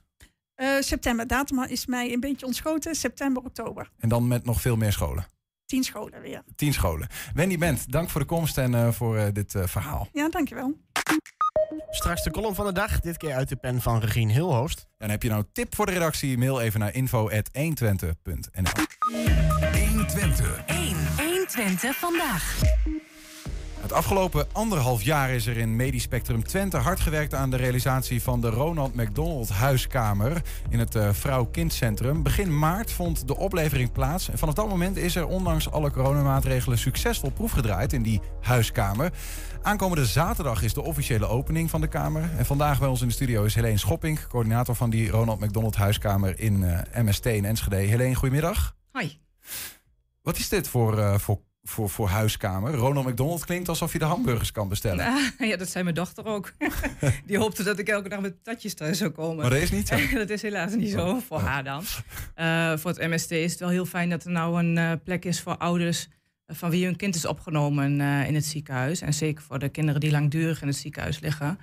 [0.54, 2.94] Eh, september, datum is mij een beetje ontschoten.
[2.94, 3.90] September, oktober.
[3.98, 5.26] En dan met nog veel meer scholen.
[5.66, 6.42] Tien scholen weer.
[6.56, 7.08] Tien scholen.
[7.34, 10.08] Wendy Bent, dank voor de komst en eh, voor eh, dit eh, verhaal.
[10.12, 10.74] Ja, dankjewel.
[11.90, 14.86] Straks de column van de dag, dit keer uit de pen van Regine Hilhoost.
[14.98, 16.38] En heb je nou een tip voor de redactie?
[16.38, 18.70] Mail even naar info.120.nl
[19.88, 20.62] 120.
[20.66, 20.96] 1.
[21.16, 22.60] 120 vandaag.
[23.80, 28.22] Het afgelopen anderhalf jaar is er in Medisch Spectrum Twente hard gewerkt aan de realisatie
[28.22, 32.22] van de Ronald McDonald Huiskamer in het eh, Vrouw-Kindcentrum.
[32.22, 34.30] Begin maart vond de oplevering plaats.
[34.30, 39.12] En vanaf dat moment is er ondanks alle coronamaatregelen succesvol proefgedraaid in die huiskamer.
[39.62, 42.30] Aankomende zaterdag is de officiële opening van de kamer.
[42.36, 45.76] En vandaag bij ons in de studio is Helene Schopping, coördinator van die Ronald McDonald
[45.76, 47.76] Huiskamer in eh, MST in Enschede.
[47.76, 48.76] Helene, goedemiddag.
[48.92, 49.20] Hoi.
[50.22, 52.74] Wat is dit voor, eh, voor, voor, voor huiskamer?
[52.74, 55.06] Ronald McDonald klinkt alsof je de hamburgers kan bestellen.
[55.06, 56.52] Ah, ja, dat zei mijn dochter ook.
[57.26, 59.36] Die hoopte dat ik elke dag met tatjes thuis zou komen.
[59.36, 59.96] Maar dat is niet zo.
[60.18, 61.82] dat is helaas niet zo, voor haar dan.
[62.34, 65.24] Eh, voor het MST is het wel heel fijn dat er nou een eh, plek
[65.24, 66.08] is voor ouders...
[66.46, 69.00] eh, van wie hun kind is opgenomen in het ziekenhuis.
[69.00, 71.58] En zeker voor de kinderen die langdurig in het ziekenhuis liggen.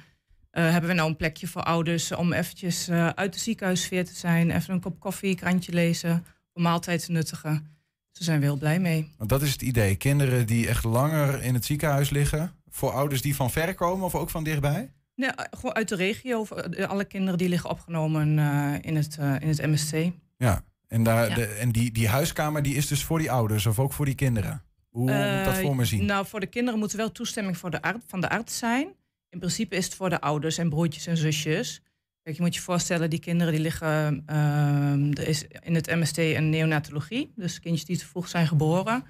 [0.51, 4.51] hebben we nou een plekje voor ouders om eventjes uit de ziekenhuissfeer te zijn.
[4.51, 7.74] Even een kop koffie, krantje lezen, een maaltijd te nuttigen.
[8.15, 9.11] Daar zijn we heel blij mee.
[9.17, 9.95] Want dat is het idee.
[9.95, 12.51] Kinderen die echt langer in het ziekenhuis liggen.
[12.69, 14.91] Voor ouders die van ver komen of ook van dichtbij?
[15.15, 16.45] Nee, eh, gewoon uit de regio.
[16.45, 20.11] eh, Alle kinderen die liggen opgenomen eh, in, het, in het MSC.
[20.37, 20.63] Ja.
[20.87, 21.35] En, daar, Ja.
[21.35, 24.15] De, en die, die huiskamer die is dus voor die ouders of ook voor die
[24.15, 24.63] kinderen?
[24.89, 26.05] Hoe moet dat voor me zien?
[26.05, 28.87] Nou, voor de kinderen moet er wel toestemming voor de arts, van de arts zijn.
[29.29, 31.81] In principe is het voor de ouders en broertjes en zusjes.
[32.25, 34.23] Kijk, je moet je voorstellen, die kinderen die liggen...
[34.25, 37.31] ehm, er is in het MST een neonatologie.
[37.35, 39.03] Dus kindjes die te vroeg zijn geboren.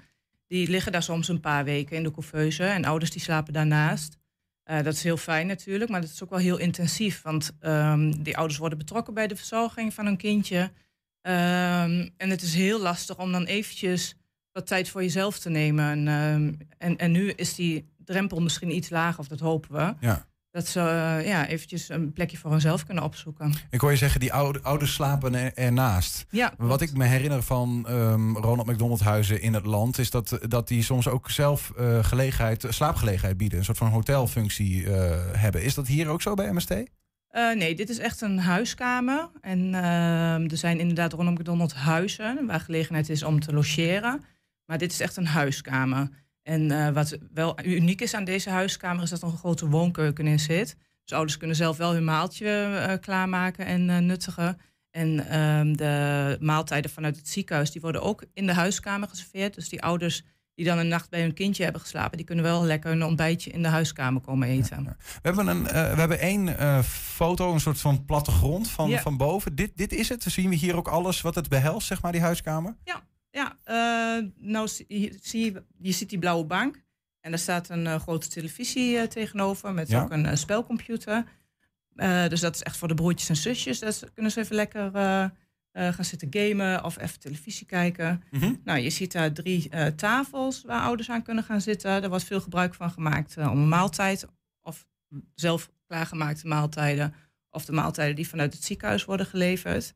[0.46, 2.64] Die liggen daar soms een paar weken in de couveuse.
[2.64, 4.18] En ouders die slapen daarnaast.
[4.62, 7.22] Eh, dat is heel fijn natuurlijk, maar dat is ook wel heel intensief.
[7.22, 10.70] Want ehm, die ouders worden betrokken bij de verzorging van hun kindje.
[11.20, 14.16] Ehm, en het is heel lastig om dan eventjes
[14.52, 16.08] wat tijd voor jezelf te nemen.
[16.08, 19.94] En, en, en nu is die drempel misschien iets lager, of dat hopen we.
[20.06, 20.26] Ja.
[20.56, 23.52] Dat ze eh, ja, eventjes een plekje voor hunzelf kunnen opzoeken.
[23.70, 26.26] Ik hoor je zeggen, die oude, ouders slapen er, ernaast.
[26.30, 29.98] Ja, Wat ik me herinner van ehm, Ronald McDonald huizen in het land...
[29.98, 33.58] is dat, dat die soms ook zelf eh, gelegenheid, slaapgelegenheid bieden.
[33.58, 35.62] Een soort van hotelfunctie eh, hebben.
[35.62, 36.70] Is dat hier ook zo bij MST?
[36.70, 39.30] Eh, nee, dit is echt een huiskamer.
[39.40, 42.46] En ehm, er zijn inderdaad Ronald McDonald huizen...
[42.46, 44.24] waar gelegenheid is om te logeren.
[44.64, 46.08] Maar dit is echt een huiskamer.
[46.46, 49.02] En eh, wat wel uniek is aan deze huiskamer...
[49.02, 50.76] is dat er een grote woonkeuken in zit.
[51.04, 54.60] Dus ouders kunnen zelf wel hun maaltje eh, klaarmaken en eh, nuttigen.
[54.90, 57.70] En ehm, de maaltijden vanuit het ziekenhuis...
[57.70, 59.54] die worden ook in de huiskamer geserveerd.
[59.54, 60.22] Dus die ouders
[60.54, 63.50] die dan een nacht bij hun kindje hebben geslapen, die kunnen wel lekker een ontbijtje
[63.50, 64.84] in de huiskamer komen eten.
[64.84, 69.00] We hebben, een, we hebben één foto, een soort van plattegrond van, Ja.
[69.00, 69.54] van boven.
[69.54, 70.22] Dit, dit is het.
[70.22, 72.76] Zien we hier ook alles wat het behelst, zeg maar, die huiskamer?
[72.84, 73.02] Ja,
[73.36, 76.84] ja eh, nou zie je, je, ziet die blauwe bank.
[77.20, 80.02] En daar staat een eh, grote televisie eh, tegenover met Ja.
[80.02, 81.24] ook een spelcomputer.
[82.28, 83.78] Dus dat is echt voor de broertjes en zusjes.
[83.78, 84.90] Daar kunnen ze even lekker
[85.72, 88.22] gaan zitten gamen of even televisie kijken.
[88.30, 88.54] Mhm.
[88.64, 92.02] Nou, je ziet daar drie tafels waar ouders aan kunnen gaan zitten.
[92.02, 94.26] Er wordt veel gebruik van gemaakt om een maaltijd
[94.62, 94.86] of
[95.34, 97.14] zelf klaargemaakte maaltijden
[97.50, 99.94] of de maaltijden die vanuit het ziekenhuis worden geleverd.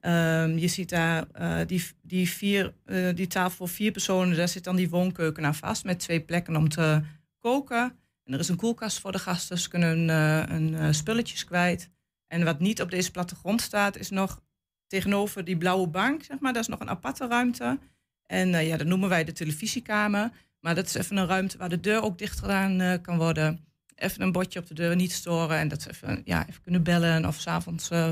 [0.00, 4.48] Ehm, je ziet daar eh, die, die, vier, eh, die tafel voor vier personen, daar
[4.48, 7.02] zit dan die woonkeuken aan vast met twee plekken om te
[7.38, 7.96] koken.
[8.24, 10.08] En er is een koelkast voor de gasten, ze kunnen
[10.50, 11.90] hun, eh, spulletjes kwijt.
[12.26, 14.42] En wat niet op deze plattegrond staat, is nog
[14.86, 17.78] tegenover die blauwe bank, zeg maar, dat is nog een aparte ruimte.
[18.26, 20.30] En ja, dat noemen wij de televisiekamer.
[20.60, 23.64] Maar dat is even een ruimte waar de deur ook dicht gedaan kan worden.
[23.94, 25.58] Even een bordje op de deur, niet storen.
[25.58, 28.10] En dat ze even, ja, even kunnen bellen of s'avonds eh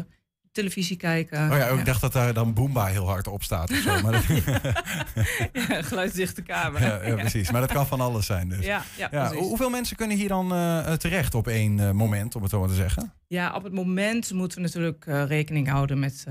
[0.52, 1.50] televisie kijken.
[1.50, 4.02] Oh ja, ik dacht dat daar dan Boomba heel hard op staat of zo.
[4.02, 4.24] Maar dat,
[5.68, 6.80] ja, geluidsdichte kamer.
[6.80, 7.50] ja, ja, precies.
[7.50, 8.64] Maar dat kan van alles zijn dus.
[8.64, 12.50] Ja, ja, hoeveel mensen kunnen hier dan eh, terecht op één eh, moment, om het
[12.50, 13.12] zo maar te zeggen?
[13.26, 16.24] Ja, op het moment moeten we natuurlijk eh, rekening houden met,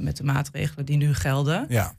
[0.00, 1.66] met de maatregelen die nu gelden.
[1.68, 1.94] Ja.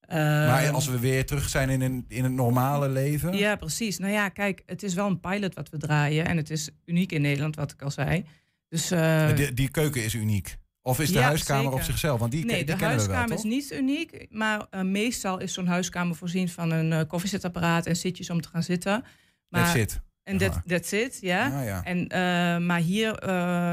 [0.00, 3.36] Eh, maar als we weer terug zijn in, een, in het normale leven.
[3.36, 3.98] Ja, precies.
[3.98, 6.26] Nou ja, kijk, het is wel een pilot wat we draaien.
[6.26, 8.24] En het is uniek in Nederland, wat ik al zei.
[8.68, 8.88] Dus,
[9.34, 10.56] die, die keuken is uniek.
[10.86, 12.20] Of is de ja, huiskamer op zichzelf?
[12.20, 14.26] Want die, nee, die de kennen we wel, huiskamer is niet uniek.
[14.30, 18.48] Maar eh, meestal is zo'n huiskamer voorzien van een eh, koffiezetapparaat en zitjes om te
[18.48, 19.04] gaan zitten.
[19.48, 21.62] Maar, That's it, En dat that's it, ja.
[21.62, 21.84] Ja.
[21.84, 22.18] En, eh,
[22.66, 23.12] maar hier,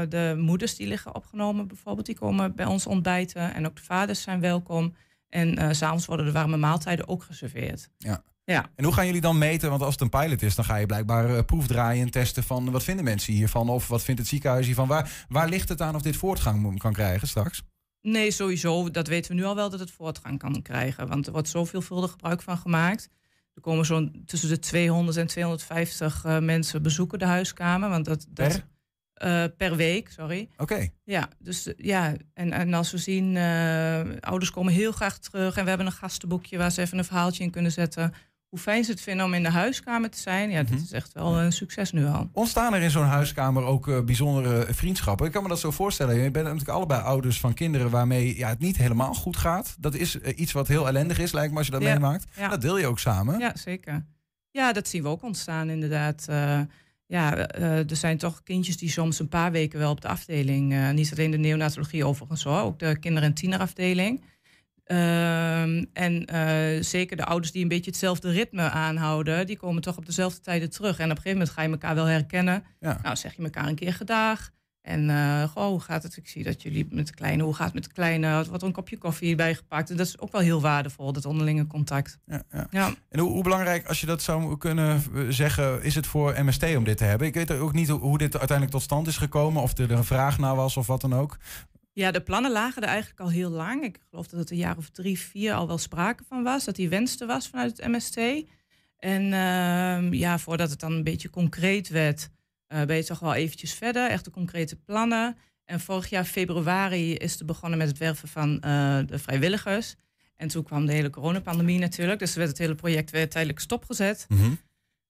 [0.08, 3.54] de moeders die liggen opgenomen bijvoorbeeld, die komen bij ons ontbijten.
[3.54, 4.94] En ook de vaders zijn welkom.
[5.28, 7.88] En s s'avonds worden de warme maaltijden ook geserveerd.
[7.98, 8.22] Ja.
[8.44, 8.70] Ja.
[8.74, 9.70] En hoe gaan jullie dan meten?
[9.70, 12.70] Want als het een pilot is, dan ga je blijkbaar eh, proefdraaien en testen van
[12.70, 13.68] wat vinden mensen hiervan?
[13.68, 14.88] Of wat vindt het ziekenhuis hiervan?
[14.88, 17.62] Waar, waar ligt het aan of dit voortgang kan krijgen straks?
[18.02, 18.90] Nee, sowieso.
[18.90, 21.08] Dat weten we nu al wel dat het voortgang kan krijgen.
[21.08, 23.08] Want er wordt zo veelvuldig gebruik van gemaakt.
[23.54, 27.88] Er komen zo'n tussen de 200 en 250 eh, mensen bezoeken de huiskamer.
[27.88, 28.66] Want dat, dat, Per?
[29.14, 30.48] eh, per week, sorry.
[30.56, 30.88] Oké.
[31.04, 33.36] Ja, dus ja, en, en als we zien,
[34.20, 37.44] ouders komen heel graag terug en we hebben een gastenboekje waar ze even een verhaaltje
[37.44, 38.12] in kunnen zetten.
[38.54, 40.50] Hoe fijn ze het vinden om in de huiskamer te zijn.
[40.50, 40.72] Ja, Mhm.
[40.72, 42.28] dat is echt wel een succes nu al.
[42.32, 45.26] Ontstaan er in zo'n huiskamer ook eh, bijzondere vriendschappen?
[45.26, 46.14] Ik kan me dat zo voorstellen.
[46.14, 49.76] Je bent natuurlijk allebei ouders van kinderen waarmee ja, het niet helemaal goed gaat.
[49.78, 52.24] Dat is eh, iets wat heel ellendig is, lijkt me, als je dat Ja, meemaakt.
[52.36, 52.48] ja.
[52.48, 53.38] Dat deel je ook samen.
[53.38, 54.04] Ja, zeker.
[54.50, 56.24] Ja, dat zien we ook ontstaan inderdaad.
[56.28, 56.60] Eh,
[57.06, 61.12] ja, er zijn toch kindjes die soms een paar weken wel op de afdeling, niet
[61.12, 64.24] alleen de neonatologie overigens hoor, ook de kinder- en tienerafdeling.
[64.84, 69.96] Ehm, en eh, zeker de ouders die een beetje hetzelfde ritme aanhouden, die komen toch
[69.96, 70.98] op dezelfde tijden terug.
[70.98, 72.64] En op een gegeven moment ga je elkaar wel herkennen.
[72.80, 72.98] Ja.
[73.02, 74.52] Nou, zeg je elkaar een keer gedag.
[74.84, 76.16] En eh, goh, hoe gaat het?
[76.16, 78.26] Ik zie dat jullie met de kleine, hoe gaat het met de kleine?
[78.26, 79.90] Er een kopje koffie bijgepakt.
[79.90, 82.18] En dat is ook wel heel waardevol, dat onderlinge contact.
[82.26, 82.66] Ja, ja.
[82.70, 82.92] Ja.
[83.08, 86.76] En hoe, hoe belangrijk, als je dat zou kunnen eh, zeggen, is het voor MST
[86.76, 87.26] om dit te hebben?
[87.26, 89.62] Ik weet ook niet hoe, hoe dit uiteindelijk tot stand is gekomen.
[89.62, 91.38] Of er een vraag naar was of wat dan ook.
[91.94, 93.84] Ja, de plannen lagen er eigenlijk al heel lang.
[93.84, 96.64] Ik geloof dat het een jaar of drie, vier al wel sprake van was.
[96.64, 98.16] Dat die wens er was vanuit het MST.
[98.98, 102.28] En ehm, ja, voordat het dan een beetje concreet werd,
[102.66, 104.10] eh, ben je toch wel eventjes verder.
[104.10, 105.36] Echt de concrete plannen.
[105.64, 109.94] En vorig jaar februari is er begonnen met het werven van eh, de vrijwilligers.
[110.36, 112.18] En toen kwam de hele coronapandemie natuurlijk.
[112.18, 114.26] Dus werd het hele project weer tijdelijk stopgezet.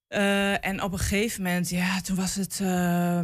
[0.07, 3.19] Eh, en op een gegeven moment, ja, toen was het eh,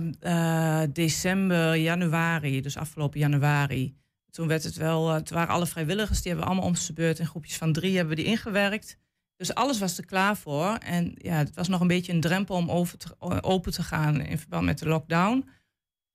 [0.83, 3.95] eh, december, januari, dus afgelopen januari.
[4.29, 7.25] Toen werd het wel, toen waren alle vrijwilligers, die hebben allemaal om zijn beurt in
[7.27, 8.97] groepjes van drie hebben die ingewerkt.
[9.35, 10.75] Dus alles was er klaar voor.
[10.75, 12.97] En ja, het was nog een beetje een drempel om over
[13.41, 15.49] open te gaan in verband met de lockdown.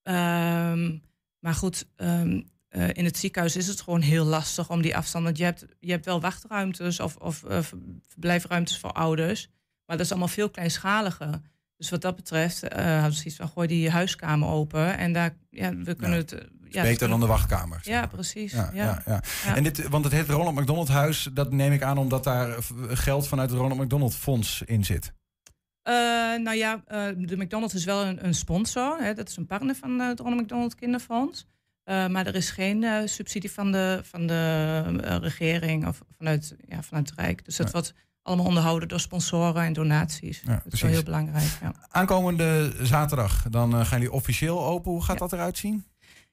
[0.02, 0.98] Ehm,
[1.38, 5.24] maar goed, ehm, eh, in het ziekenhuis is het gewoon heel lastig om die afstand.
[5.24, 7.70] Want je hebt, je hebt wel wachtruimtes of, of ver-
[8.08, 9.48] verblijfruimtes voor ouders.
[9.87, 11.41] Maar dat is allemaal veel kleinschaliger.
[11.76, 14.99] Dus wat dat betreft eh hadden we zoiets van gooi die huiskamer open.
[14.99, 16.32] En daar, ja, we kunnen het.
[16.32, 17.80] eh, Ja, Beter kunnen- dan de wachtkamer.
[17.82, 18.53] Ja, precies.
[18.53, 19.20] Ja, Ja, ja, ja.
[19.45, 19.57] Ja.
[19.57, 21.28] En dit, want het heet Ronald McDonald Huis.
[21.32, 22.59] Dat neem ik aan omdat daar eh,
[22.89, 25.12] geld vanuit het Ronald McDonald Fonds in zit.
[26.43, 26.82] Nou ja,
[27.16, 28.99] de McDonald's is wel een, een sponsor.
[28.99, 31.47] Hè, dat is een partner van het Ronald McDonald Kinderfonds.
[31.84, 37.18] Maar er is geen subsidie van de, van de regering of vanuit, ja, vanuit het
[37.18, 37.45] Rijk.
[37.45, 37.95] Dus dat wordt
[38.27, 40.43] allemaal onderhouden door sponsoren en donaties.
[40.45, 41.59] dat is wel heel belangrijk.
[41.61, 41.72] Ja.
[41.89, 44.91] Aankomende zaterdag, dan eh, gaan jullie officieel open.
[44.91, 45.85] Hoe gaat dat eruit zien?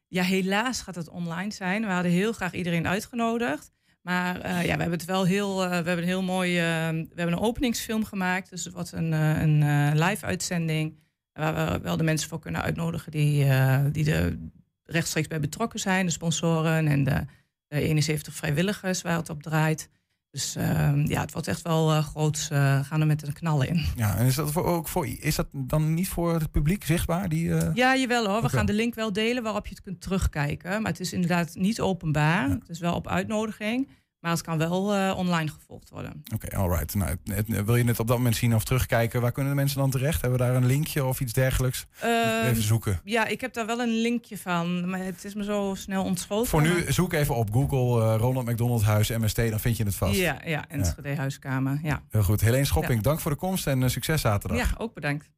[0.08, 1.82] Ja, helaas gaat het online zijn.
[1.82, 3.72] We hadden heel graag iedereen uitgenodigd.
[4.02, 7.08] Maar eh, ja, we hebben het wel heel, eh, we hebben een heel mooi, we
[7.16, 8.50] hebben een openingsfilm gemaakt.
[8.50, 11.02] Dus het wordt een, een live uitzending.
[11.34, 13.46] Waar we wel de mensen voor kunnen uitnodigen die,
[13.92, 14.38] die er
[14.84, 16.06] rechtstreeks bij betrokken zijn.
[16.06, 17.26] De sponsoren en de,
[17.68, 19.90] de 71 vrijwilligers waar het op draait.
[20.34, 22.48] Dus ehm, ja, het wordt echt wel eh groot.
[22.52, 23.86] eh gaan er met de knallen in.
[23.96, 27.30] Ja, en is dat voor, ook voor, is dat dan niet voor het publiek zichtbaar?
[27.30, 28.42] Die, eh, Ja, jawel hoor.
[28.42, 30.82] We gaan de link wel delen waarop je het kunt terugkijken.
[30.82, 32.50] Maar het is inderdaad niet openbaar.
[32.50, 33.88] Het is wel op uitnodiging.
[34.24, 36.24] Maar het kan wel eh, online gevolgd worden.
[36.34, 36.96] Oké, alright.
[36.96, 39.22] Nou, het- het- wil je het op dat moment zien of terugkijken?
[39.22, 40.22] Waar kunnen de mensen dan terecht?
[40.22, 41.86] Hebben we daar een linkje of iets dergelijks?
[42.00, 43.00] Ehm, even zoeken.
[43.04, 44.90] Ja, ik heb daar wel een linkje van.
[44.90, 46.50] Maar het is me zo snel ontschoten.
[46.50, 49.96] Voor nu, zoek even op Google eh, Ronald McDonald Huis MST, dan vind je het
[49.96, 50.16] vast.
[50.16, 51.80] Ja, ja, Enschede Huiskamer.
[51.84, 52.02] Ja.
[52.10, 52.42] Heel goed.
[52.42, 53.02] Helene Schopping, Ja.
[53.02, 54.58] dank voor de komst en eh, succes zaterdag.
[54.58, 55.30] ja, ook bedankt.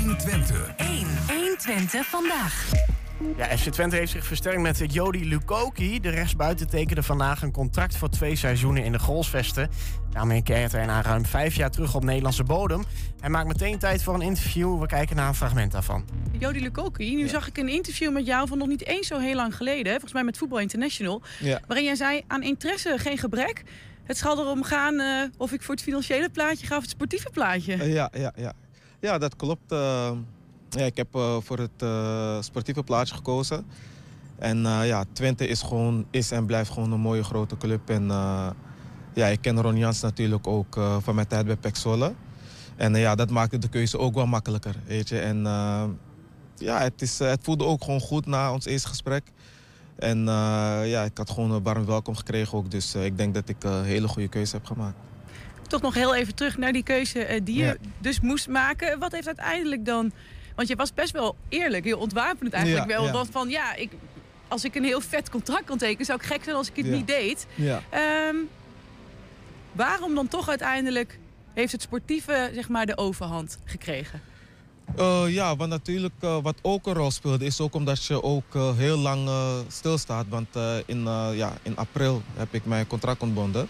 [0.00, 0.72] 120.
[0.76, 1.06] 1.
[1.28, 2.70] 120 vandaag.
[3.36, 6.00] Ja, FC Twente heeft zich versterkt met Jody Lukoki.
[6.00, 9.70] De rechtsbuiten tekende vandaag een contract voor twee seizoenen in de Goalsvesten.
[10.12, 12.84] Daarmee keert hij na ruim vijf jaar terug op Nederlandse bodem.
[13.20, 14.80] Hij maakt meteen tijd voor een interview.
[14.80, 16.04] We kijken naar een fragment daarvan.
[16.38, 19.34] Jody Lukoki, nu zag ik een interview met jou van nog niet eens zo heel
[19.34, 19.92] lang geleden.
[19.92, 21.22] Volgens mij met Voetbal International.
[21.38, 21.60] Ja.
[21.66, 23.62] Waarin jij zei, aan interesse geen gebrek.
[24.04, 27.30] Het zal erom gaan eh, of ik voor het financiële plaatje ga of het sportieve
[27.30, 27.72] plaatje.
[27.72, 28.52] Eh, ja, ja, ja.
[29.00, 29.72] ja, dat klopt.
[29.72, 30.10] Eh,
[30.70, 33.66] ja, ik heb eh, voor het eh, sportieve plaatje gekozen.
[34.38, 37.90] En eh, ja, Twente is, gewoon, is en blijft gewoon een mooie grote club.
[37.90, 38.06] En
[39.14, 42.14] ja, ik ken Ron Jans natuurlijk ook van mijn tijd bij Pek Zwolle.
[42.76, 45.18] En ja, dat maakte de keuze ook wel makkelijker, weet je.
[45.18, 45.42] En
[46.56, 49.22] ja, het, is, het voelde ook gewoon goed na ons eerste gesprek.
[49.96, 50.24] En
[50.84, 52.70] ja, ik had gewoon een warm welkom gekregen ook.
[52.70, 54.96] Dus ik denk dat ik een hele goede keuze heb gemaakt.
[55.66, 57.76] Toch nog heel even terug naar die keuze die je Ja.
[57.98, 58.98] dus moest maken.
[58.98, 60.12] Wat heeft uiteindelijk dan...
[60.58, 63.12] Want je was best wel eerlijk, heel ontwapenend eigenlijk Ja, wel.
[63.12, 63.90] Want van ja, ik,
[64.48, 66.06] als ik een heel vet contract kan tekenen...
[66.06, 67.46] zou ik gek zijn als ik het niet deed.
[67.54, 67.82] Ja.
[67.90, 68.36] Ehm,
[69.72, 71.18] waarom dan toch uiteindelijk
[71.54, 74.20] heeft het sportieve zeg maar, de overhand gekregen?
[74.96, 78.54] Eh, ja, want natuurlijk eh, wat ook een rol speelde is ook omdat je ook
[78.54, 79.30] eh, heel lang
[79.68, 80.26] stilstaat.
[80.28, 80.48] Want
[80.86, 81.02] in,
[81.34, 83.68] ja, in april heb ik mijn contract ontbonden.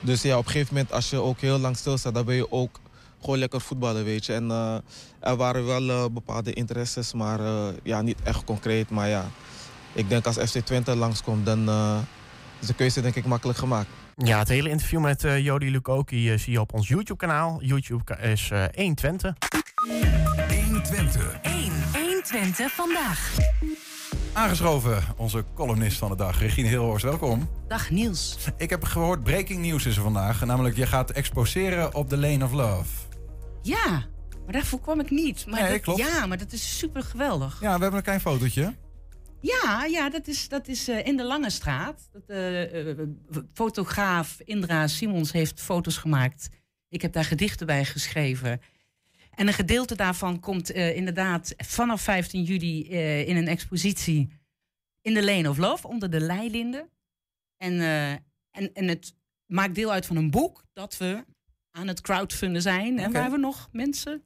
[0.00, 2.52] Dus ja, op een gegeven moment als je ook heel lang stilstaat, dan ben je
[2.52, 2.80] ook
[3.20, 4.32] gewoon lekker voetballen, weet je.
[4.32, 4.50] En
[5.22, 8.90] er waren wel eh, bepaalde interesses, maar eh, ja, niet echt concreet.
[8.90, 9.24] Maar ja,
[9.92, 11.98] ik denk als FC Twente langskomt, dan eh,
[12.60, 13.88] is de keuze denk ik makkelijk gemaakt.
[14.16, 17.62] Ja, het hele interview met eh, Jody Lukoki zie je op ons YouTube-kanaal.
[17.62, 19.34] YouTube is eh 120.
[20.64, 21.38] 120.
[21.42, 21.72] 1.
[21.92, 23.36] 120 vandaag.
[24.32, 27.04] Aangeschoven, onze columnist van de dag, Regine Hilhorst.
[27.04, 27.48] Welkom.
[27.68, 28.36] Dag Niels.
[28.56, 30.44] Ik heb gehoord, breaking news is er vandaag.
[30.44, 32.84] Namelijk, je gaat exposeren op de Lane of Love.
[33.62, 34.04] Ja,
[34.52, 35.46] maar daarvoor kwam ik niet.
[35.46, 35.98] Maar Nee, dat, klopt.
[35.98, 37.60] Ja, maar dat is super geweldig.
[37.60, 38.74] Ja, we hebben een klein fotootje.
[39.40, 42.08] Ja, ja dat is, dat is eh, in de Lange Straat.
[42.12, 43.08] Dat, eh, eh,
[43.52, 46.48] fotograaf Indra Simons heeft foto's gemaakt.
[46.88, 48.60] Ik heb daar gedichten bij geschreven.
[49.34, 52.88] En een gedeelte daarvan komt inderdaad vanaf 15 juli
[53.26, 54.28] in een expositie
[55.00, 56.90] in de Lane of Love, onder de leilinden.
[57.56, 57.80] En,
[58.50, 59.14] en, en het
[59.46, 61.24] maakt deel uit van een boek dat we
[61.70, 62.98] aan het crowdfunden zijn.
[62.98, 64.22] En waar we nog mensen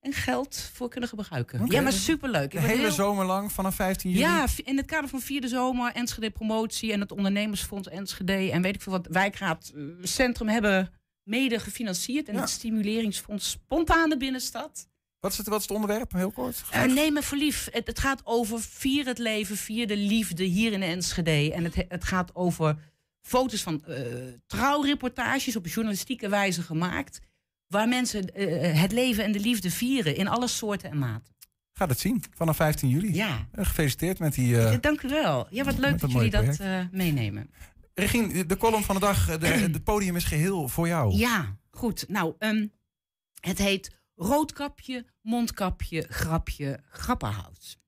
[0.00, 1.66] en geld voor kunnen gebruiken.
[1.66, 2.50] Ja, maar superleuk.
[2.50, 4.22] De hele heel- zomer lang, vanaf 15 juli?
[4.22, 8.74] ja, in het kader van Vierde Zomer, Enschede Promotie en het Ondernemersfonds Enschede en weet
[8.74, 10.92] ik veel wat, Wijkraad eh, Centrum hebben
[11.22, 12.28] mede gefinancierd.
[12.28, 12.40] En Ja.
[12.40, 14.88] het Stimuleringsfonds Spontane Binnenstad.
[15.20, 16.62] Wat is het, wat is het onderwerp, heel kort?
[16.74, 17.68] Uh, neem me voor lief.
[17.70, 21.52] Het, het gaat over vier het leven, vier de liefde hier in Enschede.
[21.52, 22.76] En het, het gaat over
[23.22, 23.96] foto's van eh,
[24.46, 27.20] trouwreportages op journalistieke wijze gemaakt.
[27.70, 31.34] Waar mensen eh, het leven en de liefde vieren in alle soorten en maten.
[31.72, 33.14] Gaat het zien, vanaf 15 juli.
[33.14, 33.48] Ja.
[33.52, 34.46] Eh, Gefeliciteerd met die...
[34.46, 35.46] Ja, Dank u wel.
[35.50, 36.58] Ja, wat leuk dat jullie dat
[36.90, 37.50] meenemen.
[37.94, 41.16] Regine, de column van de dag, de, het podium is geheel voor jou.
[41.16, 42.04] Ja, goed.
[42.08, 42.66] Nou, ehm,
[43.40, 47.78] het heet Roodkapje, Mondkapje, Grapje, Grapperhout.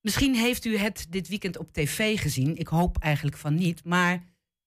[0.00, 2.56] Misschien heeft u het dit weekend op tv gezien.
[2.56, 3.84] Ik hoop eigenlijk van niet.
[3.84, 4.22] Maar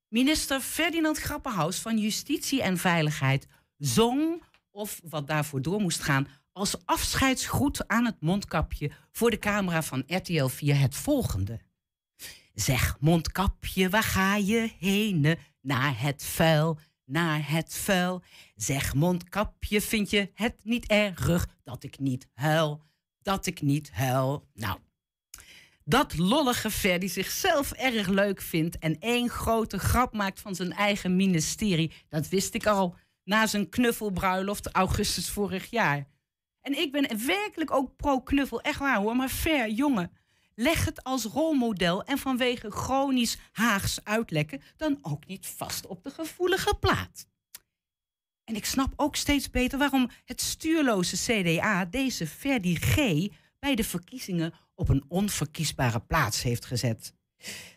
[0.08, 6.86] minister Ferdinand Grapperhaus van Justitie en Veiligheid zong, of wat daarvoor door moest gaan, als
[6.86, 11.60] afscheidsgroet aan het mondkapje voor de camera van RTL 4 het volgende.
[12.54, 15.38] Zeg mondkapje, waar ga je heen?
[15.62, 18.24] Naar het vuil, naar het vuil.
[18.56, 22.84] Zeg mondkapje, vind je het niet erg dat ik niet huil?
[23.22, 24.48] Dat ik niet huil.
[24.54, 24.80] Nou,
[25.84, 30.74] dat lollige Ver die zichzelf erg leuk vindt en één grote grap maakt van zijn
[30.74, 32.96] eigen ministerie, dat wist ik al
[33.28, 36.08] na zijn knuffelbruiloft augustus vorig jaar.
[36.62, 40.12] En ik ben werkelijk ook pro-knuffel, echt waar hoor, maar Ver, jongen.
[40.56, 46.10] leg het als rolmodel en vanwege chronisch Haags uitlekken dan ook niet vast op de
[46.10, 47.28] gevoelige plaat.
[48.44, 52.96] En ik snap ook steeds beter waarom het stuurloze CDA deze Ferdi G
[53.60, 57.14] bij de verkiezingen op een onverkiesbare plaats heeft gezet.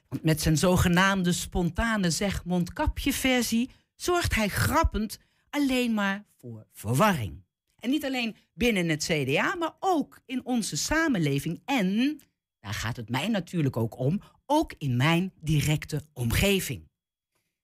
[0.08, 5.18] Want met zijn zogenaamde spontane zeg-mondkapje-versie zorgt hij grappend
[5.50, 7.44] alleen maar voor verwarring.
[7.78, 12.20] En niet alleen binnen het CDA, maar ook in onze samenleving en,
[12.60, 16.88] daar gaat het mij natuurlijk ook om, ook in mijn directe omgeving.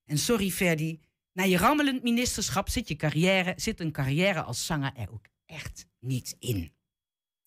[0.05, 1.01] En sorry Ferdi,
[1.33, 5.87] na je rammelend ministerschap zit, je carrière, zit een carrière als zanger er ook echt
[6.01, 6.73] niet in.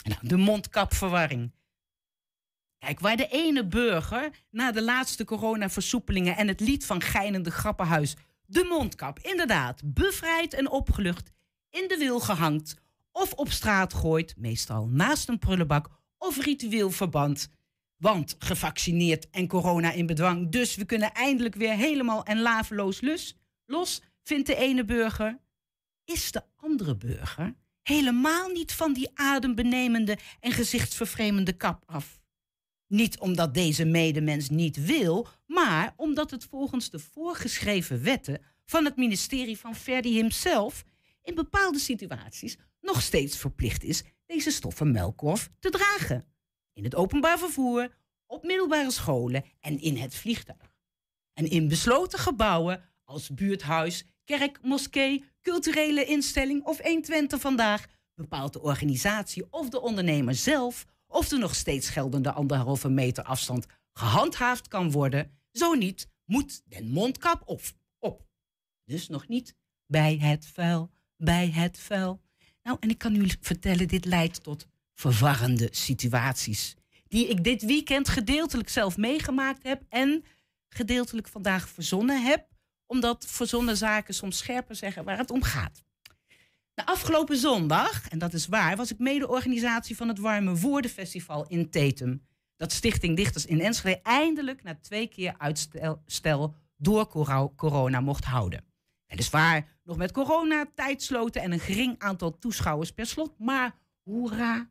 [0.03, 1.51] Nou, de mondkapverwarring.
[2.77, 8.15] Kijk, waar de ene burger na de laatste coronaversoepelingen en het lied van Geinende Grappenhuis
[8.50, 11.32] de mondkap inderdaad bevrijd en opgelucht
[11.70, 12.76] in de wil gehangt
[13.12, 17.50] of op straat gooit, meestal naast een prullenbak of ritueel verband.
[17.97, 23.36] Want gevaccineerd en corona in bedwang, dus we kunnen eindelijk weer helemaal en laveloos lus,
[23.66, 25.39] los, vindt de ene burger.
[26.06, 32.18] Is de andere burger helemaal niet van die adembenemende en gezichtsvervreemende kap af?
[32.89, 38.95] Niet omdat deze medemens niet wil, maar omdat het volgens de voorgeschreven wetten van het
[38.95, 40.85] ministerie van Verdi himself
[41.23, 46.25] in bepaalde situaties nog steeds verplicht is deze stoffen melkkorf te dragen.
[46.73, 50.73] In het openbaar vervoer, op middelbare scholen en in het vliegtuig.
[51.33, 57.85] En in besloten gebouwen als buurthuis, kerk, moskee, culturele instelling of 120 vandaag
[58.15, 63.66] bepaalt de organisatie of de ondernemer zelf of de nog steeds geldende anderhalve meter afstand
[63.93, 65.39] gehandhaafd kan worden.
[65.51, 67.62] Zo niet, moet den mondkap op.
[67.99, 68.28] op.
[68.86, 69.55] Dus nog niet
[69.86, 72.22] bij het vuil, bij het vuil.
[72.64, 76.76] Nou, en ik kan u vertellen, dit leidt tot verwarrende situaties.
[77.07, 80.24] Die ik dit weekend gedeeltelijk zelf meegemaakt heb en
[80.70, 82.47] gedeeltelijk vandaag verzonnen heb.
[82.86, 85.84] Omdat verzonnen zaken soms scherper zeggen waar het om gaat.
[86.80, 91.69] De afgelopen zondag, en dat is waar, was ik mede-organisatie van het Warme Woordenfestival in
[91.69, 92.25] Tetum.
[92.55, 97.07] Dat Stichting Dichters in Enschede eindelijk na twee keer uitstel door
[97.55, 98.65] corona mocht houden.
[99.05, 103.39] Weliswaar nog met corona, tijdsloten en een gering aantal toeschouwers per slot.
[103.39, 104.69] Maar hoera,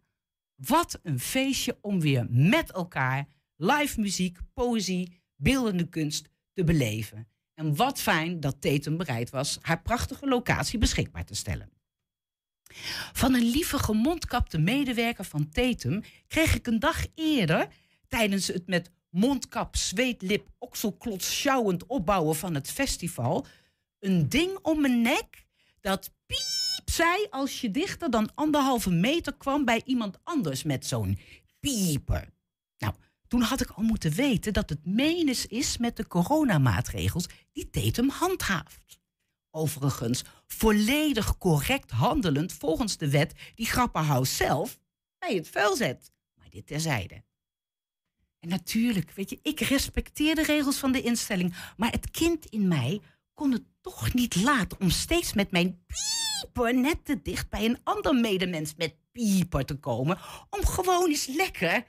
[0.55, 7.29] wat een feestje om weer met elkaar live muziek, poëzie, beeldende kunst te beleven.
[7.55, 11.77] En wat fijn dat Tetum bereid was haar prachtige locatie beschikbaar te stellen.
[13.13, 17.69] Van een lieve gemondkapte medewerker van Tetum kreeg ik een dag eerder,
[18.09, 23.47] tijdens het met mondkap, zweetlip, okselklots sjouwend opbouwen van het festival,
[23.99, 25.47] een ding om mijn nek
[25.81, 31.19] dat piep zei als je dichter dan anderhalve meter kwam bij iemand anders met zo'n
[31.61, 32.29] pieper.
[32.79, 32.95] Nou,
[33.29, 38.09] toen had ik al moeten weten dat het menens is met de coronamaatregels die Tetum
[38.09, 38.98] handhaaft.
[39.59, 44.79] Overigens volledig correct handelend volgens de wet die Grapperhaus zelf
[45.19, 46.13] bij het vuil zet.
[46.35, 47.25] Maar dit terzijde.
[48.41, 52.69] En natuurlijk, weet je, ik respecteer de regels van de instelling, maar het kind in
[52.69, 53.01] mij
[53.35, 57.81] kon het toch niet laten om steeds met mijn pieper net te dicht bij een
[57.85, 60.19] ander medemens met pieper te komen.
[60.51, 61.85] Om gewoon eens lekker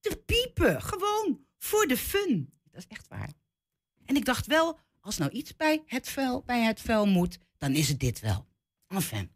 [0.00, 0.82] te piepen.
[0.82, 2.52] Gewoon voor de fun.
[2.70, 3.32] Dat is echt waar.
[4.04, 4.78] En ik dacht wel,
[5.08, 8.46] als nou iets bij het vuil, bij het vuil moet, dan is het dit wel.
[8.88, 9.30] Enfin,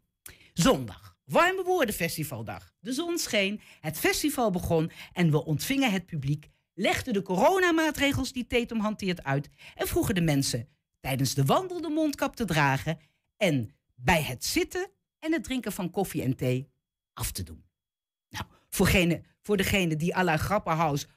[0.53, 1.17] zondag.
[1.25, 2.73] Warme Woordenfestivaldag.
[2.79, 8.47] De zon scheen, het festival begon en we ontvingen het publiek, legden de coronamaatregels die
[8.47, 10.69] Tetum hanteert uit en vroegen de mensen
[10.99, 12.99] tijdens de wandel de mondkap te dragen
[13.37, 16.69] en bij het zitten en het drinken van koffie en thee
[17.13, 17.65] af te doen.
[18.29, 20.37] Nou, voor, voor degene die à la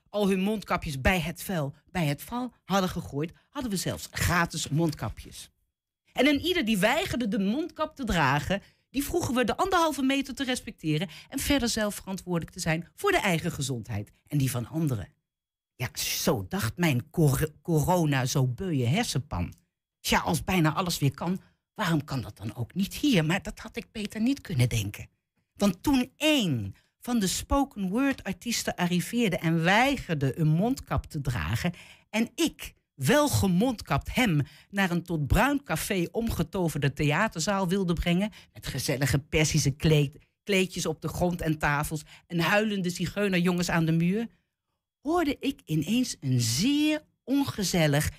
[0.08, 4.68] al hun mondkapjes bij het vel, bij het val hadden gegooid, hadden we zelfs gratis
[4.68, 5.50] mondkapjes.
[6.12, 10.34] En een ieder die weigerde de mondkap te dragen, die vroegen we de anderhalve meter
[10.34, 14.66] te respecteren en verder zelf verantwoordelijk te zijn voor de eigen gezondheid en die van
[14.66, 15.08] anderen.
[15.76, 17.10] Ja, zo dacht mijn
[17.62, 19.54] corona zo beuie hersenpan.
[20.00, 21.40] Ja, als bijna alles weer kan,
[21.74, 23.24] waarom kan dat dan ook niet hier?
[23.24, 25.08] Maar dat had ik beter niet kunnen denken.
[25.54, 31.72] Want toen één van de spoken word artiesten arriveerde en weigerde een mondkap te dragen
[32.10, 34.40] en ik wel gemondkapt hem
[34.70, 41.00] naar een tot bruin café omgetoverde theaterzaal wilde brengen met gezellige persische kleed, kleedjes op
[41.00, 44.26] de grond en tafels en huilende zigeunerjongens aan de muur,
[45.02, 48.10] hoorde ik ineens een zeer ongezellig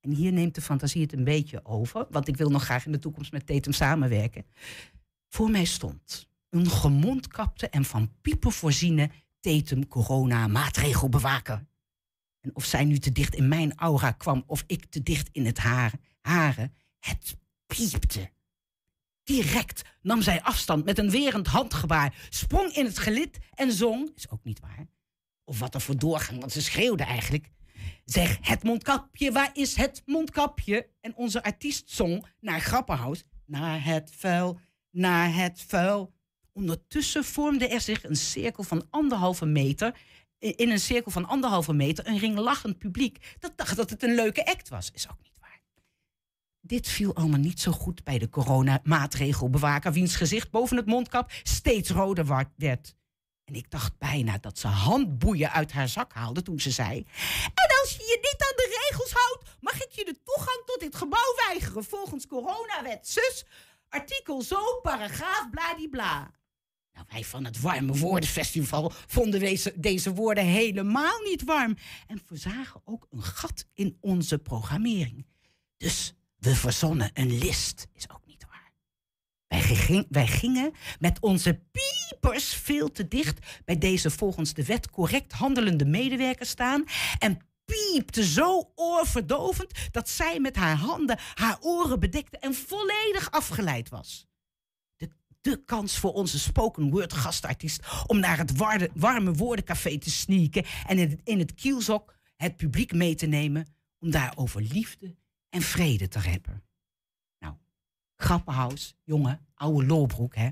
[0.00, 2.92] en hier neemt de fantasie het een beetje over, want ik wil nog graag in
[2.92, 4.44] de toekomst met Tetum samenwerken.
[5.28, 9.10] Voor mij stond een gemondkapte en van piepen voorziene
[9.40, 11.66] Tetum corona maatregelbewaker.
[12.40, 15.46] En of zij nu te dicht in mijn aura kwam of ik te dicht in
[15.46, 15.58] het
[16.20, 17.36] haren, het
[17.66, 18.30] piepte.
[19.22, 24.30] Direct nam zij afstand met een werend handgebaar, sprong in het gelid en zong, is
[24.30, 24.86] ook niet waar.
[25.44, 27.50] Of wat er voor doorgang, want ze schreeuwde eigenlijk.
[28.04, 30.88] Zeg, het mondkapje, waar is het mondkapje?
[31.00, 34.60] En onze artiest zong naar Grappenhuis, naar het vuil,
[34.90, 36.12] naar het vuil.
[36.52, 39.98] Ondertussen vormde er zich een cirkel van anderhalve meter.
[40.38, 43.36] In een cirkel van anderhalve meter een ring lachend publiek.
[43.38, 44.90] Dat dacht dat het een leuke act was.
[44.90, 45.60] Is ook niet waar.
[46.60, 51.90] Dit viel allemaal niet zo goed bij de coronamaatregelbewaker, wiens gezicht boven het mondkap steeds
[51.90, 52.96] roder werd.
[53.44, 57.06] En ik dacht bijna dat ze handboeien uit haar zak haalde toen ze zei:
[57.54, 60.80] En als je je niet aan de regels houdt, mag ik je de toegang tot
[60.80, 63.08] dit gebouw weigeren volgens coronawet.
[63.08, 63.44] Zus,
[63.88, 66.30] artikel zo, paragraaf, bladibla.
[66.98, 71.76] Nou, wij van het Warme Woordenfestival vonden deze, deze woorden helemaal niet warm.
[72.06, 75.26] En voorzagen ook een gat in onze programmering.
[75.76, 78.72] Dus we verzonnen een list, is ook niet waar.
[79.48, 85.32] Wij, wij gingen met onze piepers veel te dicht bij deze volgens de wet correct
[85.32, 86.84] handelende medewerker staan.
[87.18, 93.88] En piepte zo oorverdovend dat zij met haar handen haar oren bedekte en volledig afgeleid
[93.88, 94.28] was
[95.40, 98.56] de kans voor onze spoken word gastartiest om naar het
[98.94, 103.66] warme woordencafé te sneaken en in het, in het kielzok het publiek mee te nemen
[103.98, 105.16] om daar over liefde
[105.50, 106.64] en vrede te rappen.
[107.38, 107.54] Nou,
[108.16, 110.48] grappenhuis, jongen, ouwe lolbroek, hè.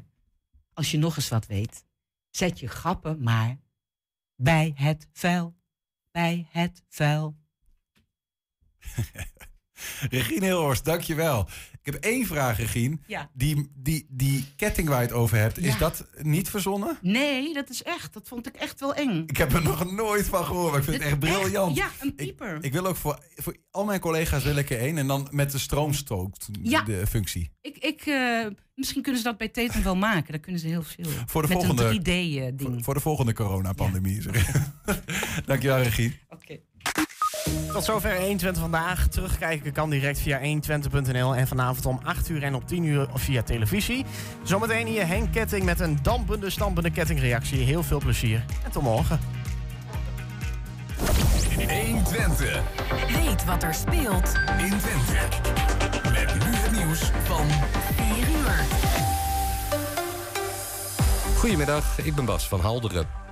[0.72, 1.84] Als je nog eens wat weet,
[2.30, 3.58] zet je grappen maar
[4.34, 5.56] bij het vuil,
[6.10, 7.36] bij het vuil.
[10.08, 11.48] Regine Hilhorst, dankjewel.
[11.86, 12.98] Ik heb één vraag, Regine.
[13.06, 13.30] Ja.
[13.34, 15.78] Die, die, die ketting waar je het over hebt, is Ja.
[15.78, 16.98] dat niet verzonnen?
[17.00, 19.22] Nee, dat is echt, dat vond ik echt wel eng.
[19.26, 21.76] Ik heb er nog nooit van gehoord, maar ik vind het echt briljant.
[21.76, 22.58] Ja, een pieper.
[22.60, 24.98] Ik wil ook voor, voor al mijn collega's wil ik er één.
[24.98, 26.82] En dan met de stroomstoot, Ja.
[26.82, 27.50] de functie.
[27.60, 30.30] Ik, ik, eh, misschien kunnen ze dat bij Tetum wel maken.
[30.32, 31.04] Daar kunnen ze heel veel.
[31.26, 31.98] Voor de Met volgende, een
[32.54, 32.84] 3D-ding.
[32.84, 34.22] Voor de volgende coronapandemie.
[34.22, 34.52] zeg.
[35.46, 36.12] Dankjewel, Regine.
[37.72, 39.06] Tot zover 120 vandaag.
[39.06, 43.42] Terugkijken kan direct via 120.nl en vanavond om 8 uur en op 10 uur via
[43.42, 44.04] televisie.
[44.42, 47.58] Zometeen hier Henk Ketting met een dampende, stampende kettingreactie.
[47.58, 49.20] Heel veel plezier en tot morgen.
[51.56, 52.62] 120.
[53.08, 55.52] Weet wat er speelt in Twente.
[56.12, 57.46] Met nu het nieuws van
[57.96, 58.64] 4 uur.
[61.38, 63.25] Goedemiddag, ik ben Bas van Halderen.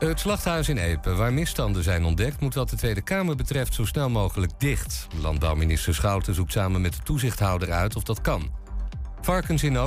[0.00, 2.40] Het slachthuis in Epen, waar misstanden zijn ontdekt...
[2.40, 5.06] moet wat de Tweede Kamer betreft zo snel mogelijk dicht.
[5.20, 8.50] Landbouwminister Schouten zoekt samen met de toezichthouder uit of dat kan.
[9.20, 9.72] Varkens in